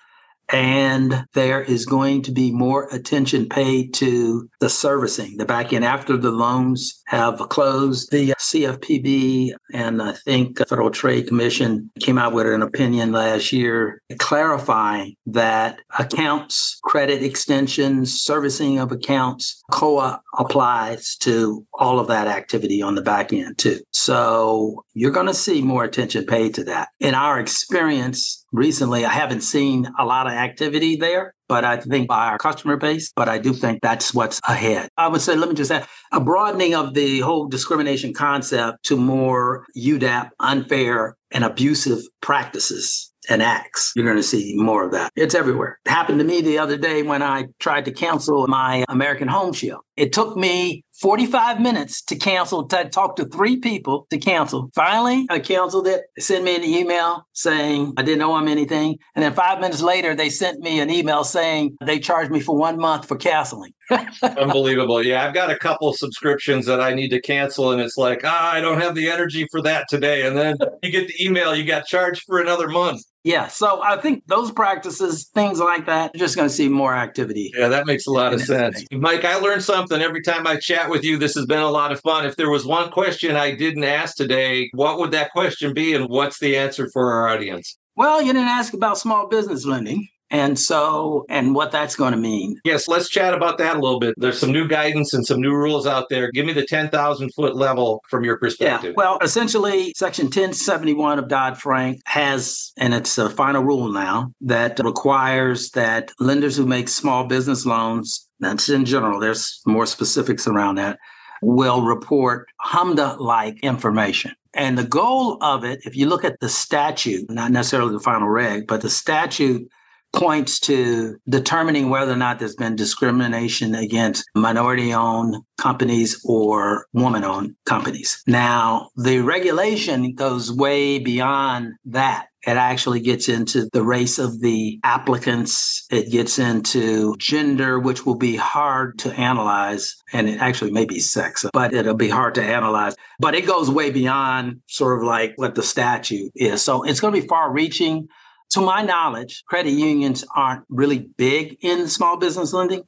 And 0.52 1.24
there 1.34 1.62
is 1.62 1.86
going 1.86 2.22
to 2.22 2.32
be 2.32 2.50
more 2.52 2.88
attention 2.92 3.48
paid 3.48 3.94
to 3.94 4.48
the 4.60 4.68
servicing, 4.68 5.36
the 5.36 5.44
back 5.44 5.72
end 5.72 5.84
after 5.84 6.16
the 6.16 6.30
loans 6.30 7.02
have 7.06 7.38
closed. 7.48 8.10
The 8.10 8.34
CFPB 8.38 9.52
and 9.72 10.02
I 10.02 10.12
think 10.12 10.58
Federal 10.58 10.90
Trade 10.90 11.28
Commission 11.28 11.90
came 12.00 12.18
out 12.18 12.32
with 12.32 12.46
an 12.46 12.62
opinion 12.62 13.12
last 13.12 13.52
year 13.52 14.02
clarifying 14.18 15.14
that 15.26 15.80
accounts, 15.98 16.78
credit 16.84 17.22
extensions, 17.22 18.20
servicing 18.20 18.78
of 18.78 18.92
accounts, 18.92 19.62
ECOA 19.72 20.20
applies 20.38 21.16
to 21.16 21.64
all 21.74 21.98
of 21.98 22.08
that 22.08 22.26
activity 22.26 22.82
on 22.82 22.94
the 22.94 23.02
back 23.02 23.32
end 23.32 23.58
too. 23.58 23.80
So 23.92 24.84
you're 24.94 25.10
going 25.10 25.26
to 25.26 25.34
see 25.34 25.62
more 25.62 25.84
attention 25.84 26.26
paid 26.26 26.54
to 26.54 26.64
that. 26.64 26.88
In 26.98 27.14
our 27.14 27.38
experience 27.38 28.39
recently, 28.52 29.04
I 29.04 29.12
haven't 29.12 29.42
seen 29.42 29.88
a 29.98 30.04
lot 30.04 30.26
of 30.26 30.32
activity 30.32 30.96
there 30.96 31.34
but 31.50 31.64
I 31.64 31.78
think 31.78 32.06
by 32.06 32.28
our 32.28 32.38
customer 32.38 32.76
base, 32.76 33.12
but 33.16 33.28
I 33.28 33.38
do 33.38 33.52
think 33.52 33.80
that's 33.82 34.14
what's 34.14 34.40
ahead. 34.48 34.88
I 34.96 35.08
would 35.08 35.20
say, 35.20 35.34
let 35.34 35.48
me 35.48 35.56
just 35.56 35.72
add 35.72 35.84
a 36.12 36.20
broadening 36.20 36.76
of 36.76 36.94
the 36.94 37.18
whole 37.18 37.48
discrimination 37.48 38.14
concept 38.14 38.84
to 38.84 38.96
more 38.96 39.66
UDAP, 39.76 40.30
unfair 40.38 41.16
and 41.32 41.42
abusive 41.42 42.04
practices 42.20 43.12
and 43.28 43.42
acts. 43.42 43.92
You're 43.96 44.04
going 44.04 44.16
to 44.16 44.22
see 44.22 44.54
more 44.56 44.84
of 44.84 44.92
that. 44.92 45.10
It's 45.16 45.34
everywhere. 45.34 45.80
It 45.84 45.90
happened 45.90 46.20
to 46.20 46.24
me 46.24 46.40
the 46.40 46.58
other 46.58 46.76
day 46.76 47.02
when 47.02 47.20
I 47.20 47.46
tried 47.58 47.86
to 47.86 47.92
cancel 47.92 48.46
my 48.46 48.84
American 48.88 49.26
Home 49.26 49.52
Shield. 49.52 49.80
It 49.96 50.12
took 50.12 50.36
me 50.36 50.84
45 51.00 51.60
minutes 51.60 52.02
to 52.02 52.16
cancel, 52.16 52.66
to 52.68 52.88
talk 52.90 53.16
to 53.16 53.24
three 53.24 53.56
people 53.56 54.06
to 54.10 54.18
cancel. 54.18 54.70
Finally, 54.74 55.26
I 55.30 55.38
canceled 55.38 55.86
it. 55.86 56.02
Sent 56.18 56.44
me 56.44 56.54
an 56.54 56.62
email 56.62 57.26
saying 57.32 57.94
I 57.96 58.02
didn't 58.02 58.22
owe 58.22 58.36
them 58.38 58.48
anything. 58.48 58.98
And 59.14 59.22
then 59.22 59.32
five 59.32 59.60
minutes 59.60 59.80
later, 59.80 60.14
they 60.14 60.28
sent 60.28 60.60
me 60.60 60.78
an 60.78 60.90
email 60.90 61.24
saying 61.24 61.76
they 61.84 61.98
charged 61.98 62.30
me 62.30 62.40
for 62.40 62.54
one 62.54 62.78
month 62.78 63.08
for 63.08 63.16
canceling. 63.16 63.72
Unbelievable. 64.22 65.02
Yeah, 65.02 65.26
I've 65.26 65.34
got 65.34 65.50
a 65.50 65.56
couple 65.56 65.92
subscriptions 65.94 66.66
that 66.66 66.80
I 66.80 66.92
need 66.92 67.08
to 67.08 67.20
cancel, 67.20 67.72
and 67.72 67.80
it's 67.80 67.96
like, 67.96 68.20
ah, 68.24 68.52
I 68.52 68.60
don't 68.60 68.80
have 68.80 68.94
the 68.94 69.08
energy 69.08 69.46
for 69.50 69.62
that 69.62 69.86
today. 69.88 70.26
And 70.26 70.36
then 70.36 70.56
you 70.82 70.90
get 70.90 71.08
the 71.08 71.24
email, 71.24 71.54
you 71.54 71.64
got 71.64 71.86
charged 71.86 72.24
for 72.26 72.40
another 72.40 72.68
month. 72.68 73.02
Yeah. 73.22 73.48
So 73.48 73.82
I 73.82 73.98
think 73.98 74.26
those 74.26 74.50
practices, 74.50 75.30
things 75.34 75.60
like 75.60 75.86
that, 75.86 76.12
you're 76.14 76.24
just 76.24 76.36
going 76.36 76.48
to 76.48 76.54
see 76.54 76.68
more 76.68 76.94
activity. 76.94 77.52
Yeah, 77.54 77.68
that 77.68 77.86
makes 77.86 78.06
a 78.06 78.10
lot 78.10 78.32
of 78.32 78.40
sense. 78.40 78.84
Mike, 78.92 79.24
I 79.24 79.36
learned 79.36 79.62
something 79.62 80.00
every 80.00 80.22
time 80.22 80.46
I 80.46 80.56
chat 80.56 80.88
with 80.88 81.04
you. 81.04 81.18
This 81.18 81.34
has 81.34 81.46
been 81.46 81.60
a 81.60 81.70
lot 81.70 81.92
of 81.92 82.00
fun. 82.00 82.24
If 82.24 82.36
there 82.36 82.50
was 82.50 82.64
one 82.64 82.90
question 82.90 83.36
I 83.36 83.54
didn't 83.54 83.84
ask 83.84 84.16
today, 84.16 84.70
what 84.72 84.98
would 84.98 85.10
that 85.10 85.32
question 85.32 85.74
be? 85.74 85.94
And 85.94 86.08
what's 86.08 86.38
the 86.38 86.56
answer 86.56 86.88
for 86.92 87.12
our 87.12 87.28
audience? 87.28 87.76
Well, 87.96 88.22
you 88.22 88.32
didn't 88.32 88.48
ask 88.48 88.72
about 88.72 88.96
small 88.96 89.28
business 89.28 89.66
lending. 89.66 90.08
And 90.30 90.58
so, 90.58 91.26
and 91.28 91.54
what 91.56 91.72
that's 91.72 91.96
going 91.96 92.12
to 92.12 92.18
mean. 92.18 92.60
Yes, 92.64 92.86
let's 92.86 93.08
chat 93.08 93.34
about 93.34 93.58
that 93.58 93.76
a 93.76 93.80
little 93.80 93.98
bit. 93.98 94.14
There's 94.16 94.38
some 94.38 94.52
new 94.52 94.68
guidance 94.68 95.12
and 95.12 95.26
some 95.26 95.40
new 95.40 95.52
rules 95.52 95.88
out 95.88 96.08
there. 96.08 96.30
Give 96.30 96.46
me 96.46 96.52
the 96.52 96.64
10,000 96.64 97.34
foot 97.34 97.56
level 97.56 98.02
from 98.08 98.24
your 98.24 98.38
perspective. 98.38 98.90
Yeah, 98.90 98.94
well, 98.96 99.18
essentially, 99.22 99.92
Section 99.96 100.26
1071 100.26 101.18
of 101.18 101.28
Dodd 101.28 101.58
Frank 101.58 102.00
has, 102.06 102.72
and 102.78 102.94
it's 102.94 103.18
a 103.18 103.28
final 103.28 103.64
rule 103.64 103.90
now, 103.90 104.32
that 104.42 104.78
requires 104.78 105.70
that 105.70 106.12
lenders 106.20 106.56
who 106.56 106.64
make 106.64 106.88
small 106.88 107.24
business 107.24 107.66
loans, 107.66 108.28
that's 108.38 108.68
in 108.68 108.84
general, 108.84 109.18
there's 109.18 109.60
more 109.66 109.86
specifics 109.86 110.46
around 110.46 110.76
that, 110.76 110.98
will 111.42 111.82
report 111.82 112.46
HMDA 112.64 113.18
like 113.18 113.58
information. 113.64 114.32
And 114.54 114.76
the 114.76 114.84
goal 114.84 115.38
of 115.42 115.64
it, 115.64 115.80
if 115.84 115.96
you 115.96 116.06
look 116.06 116.24
at 116.24 116.38
the 116.40 116.48
statute, 116.48 117.30
not 117.30 117.50
necessarily 117.50 117.92
the 117.92 118.00
final 118.00 118.28
reg, 118.28 118.66
but 118.66 118.80
the 118.80 118.90
statute 118.90 119.68
points 120.12 120.58
to 120.60 121.16
determining 121.28 121.90
whether 121.90 122.12
or 122.12 122.16
not 122.16 122.38
there's 122.38 122.56
been 122.56 122.76
discrimination 122.76 123.74
against 123.74 124.24
minority 124.34 124.92
owned 124.92 125.36
companies 125.58 126.20
or 126.24 126.86
woman 126.92 127.24
owned 127.24 127.54
companies. 127.66 128.22
Now, 128.26 128.90
the 128.96 129.20
regulation 129.20 130.14
goes 130.14 130.52
way 130.52 130.98
beyond 130.98 131.74
that. 131.86 132.26
It 132.46 132.56
actually 132.56 133.00
gets 133.00 133.28
into 133.28 133.68
the 133.74 133.82
race 133.82 134.18
of 134.18 134.40
the 134.40 134.80
applicants. 134.82 135.86
It 135.90 136.10
gets 136.10 136.38
into 136.38 137.14
gender, 137.18 137.78
which 137.78 138.06
will 138.06 138.14
be 138.14 138.34
hard 138.34 138.98
to 139.00 139.12
analyze. 139.12 139.94
And 140.14 140.26
it 140.26 140.40
actually 140.40 140.70
may 140.70 140.86
be 140.86 141.00
sex, 141.00 141.44
but 141.52 141.74
it'll 141.74 141.94
be 141.94 142.08
hard 142.08 142.34
to 142.36 142.42
analyze. 142.42 142.96
But 143.18 143.34
it 143.34 143.46
goes 143.46 143.70
way 143.70 143.90
beyond 143.90 144.62
sort 144.68 144.98
of 144.98 145.04
like 145.06 145.34
what 145.36 145.54
the 145.54 145.62
statute 145.62 146.32
is. 146.34 146.62
So 146.62 146.82
it's 146.82 147.00
going 147.00 147.14
to 147.14 147.20
be 147.20 147.28
far 147.28 147.52
reaching. 147.52 148.08
To 148.50 148.60
my 148.60 148.82
knowledge, 148.82 149.44
credit 149.46 149.70
unions 149.70 150.24
aren't 150.34 150.64
really 150.68 151.08
big 151.16 151.58
in 151.60 151.88
small 151.88 152.16
business 152.16 152.52
lending 152.52 152.82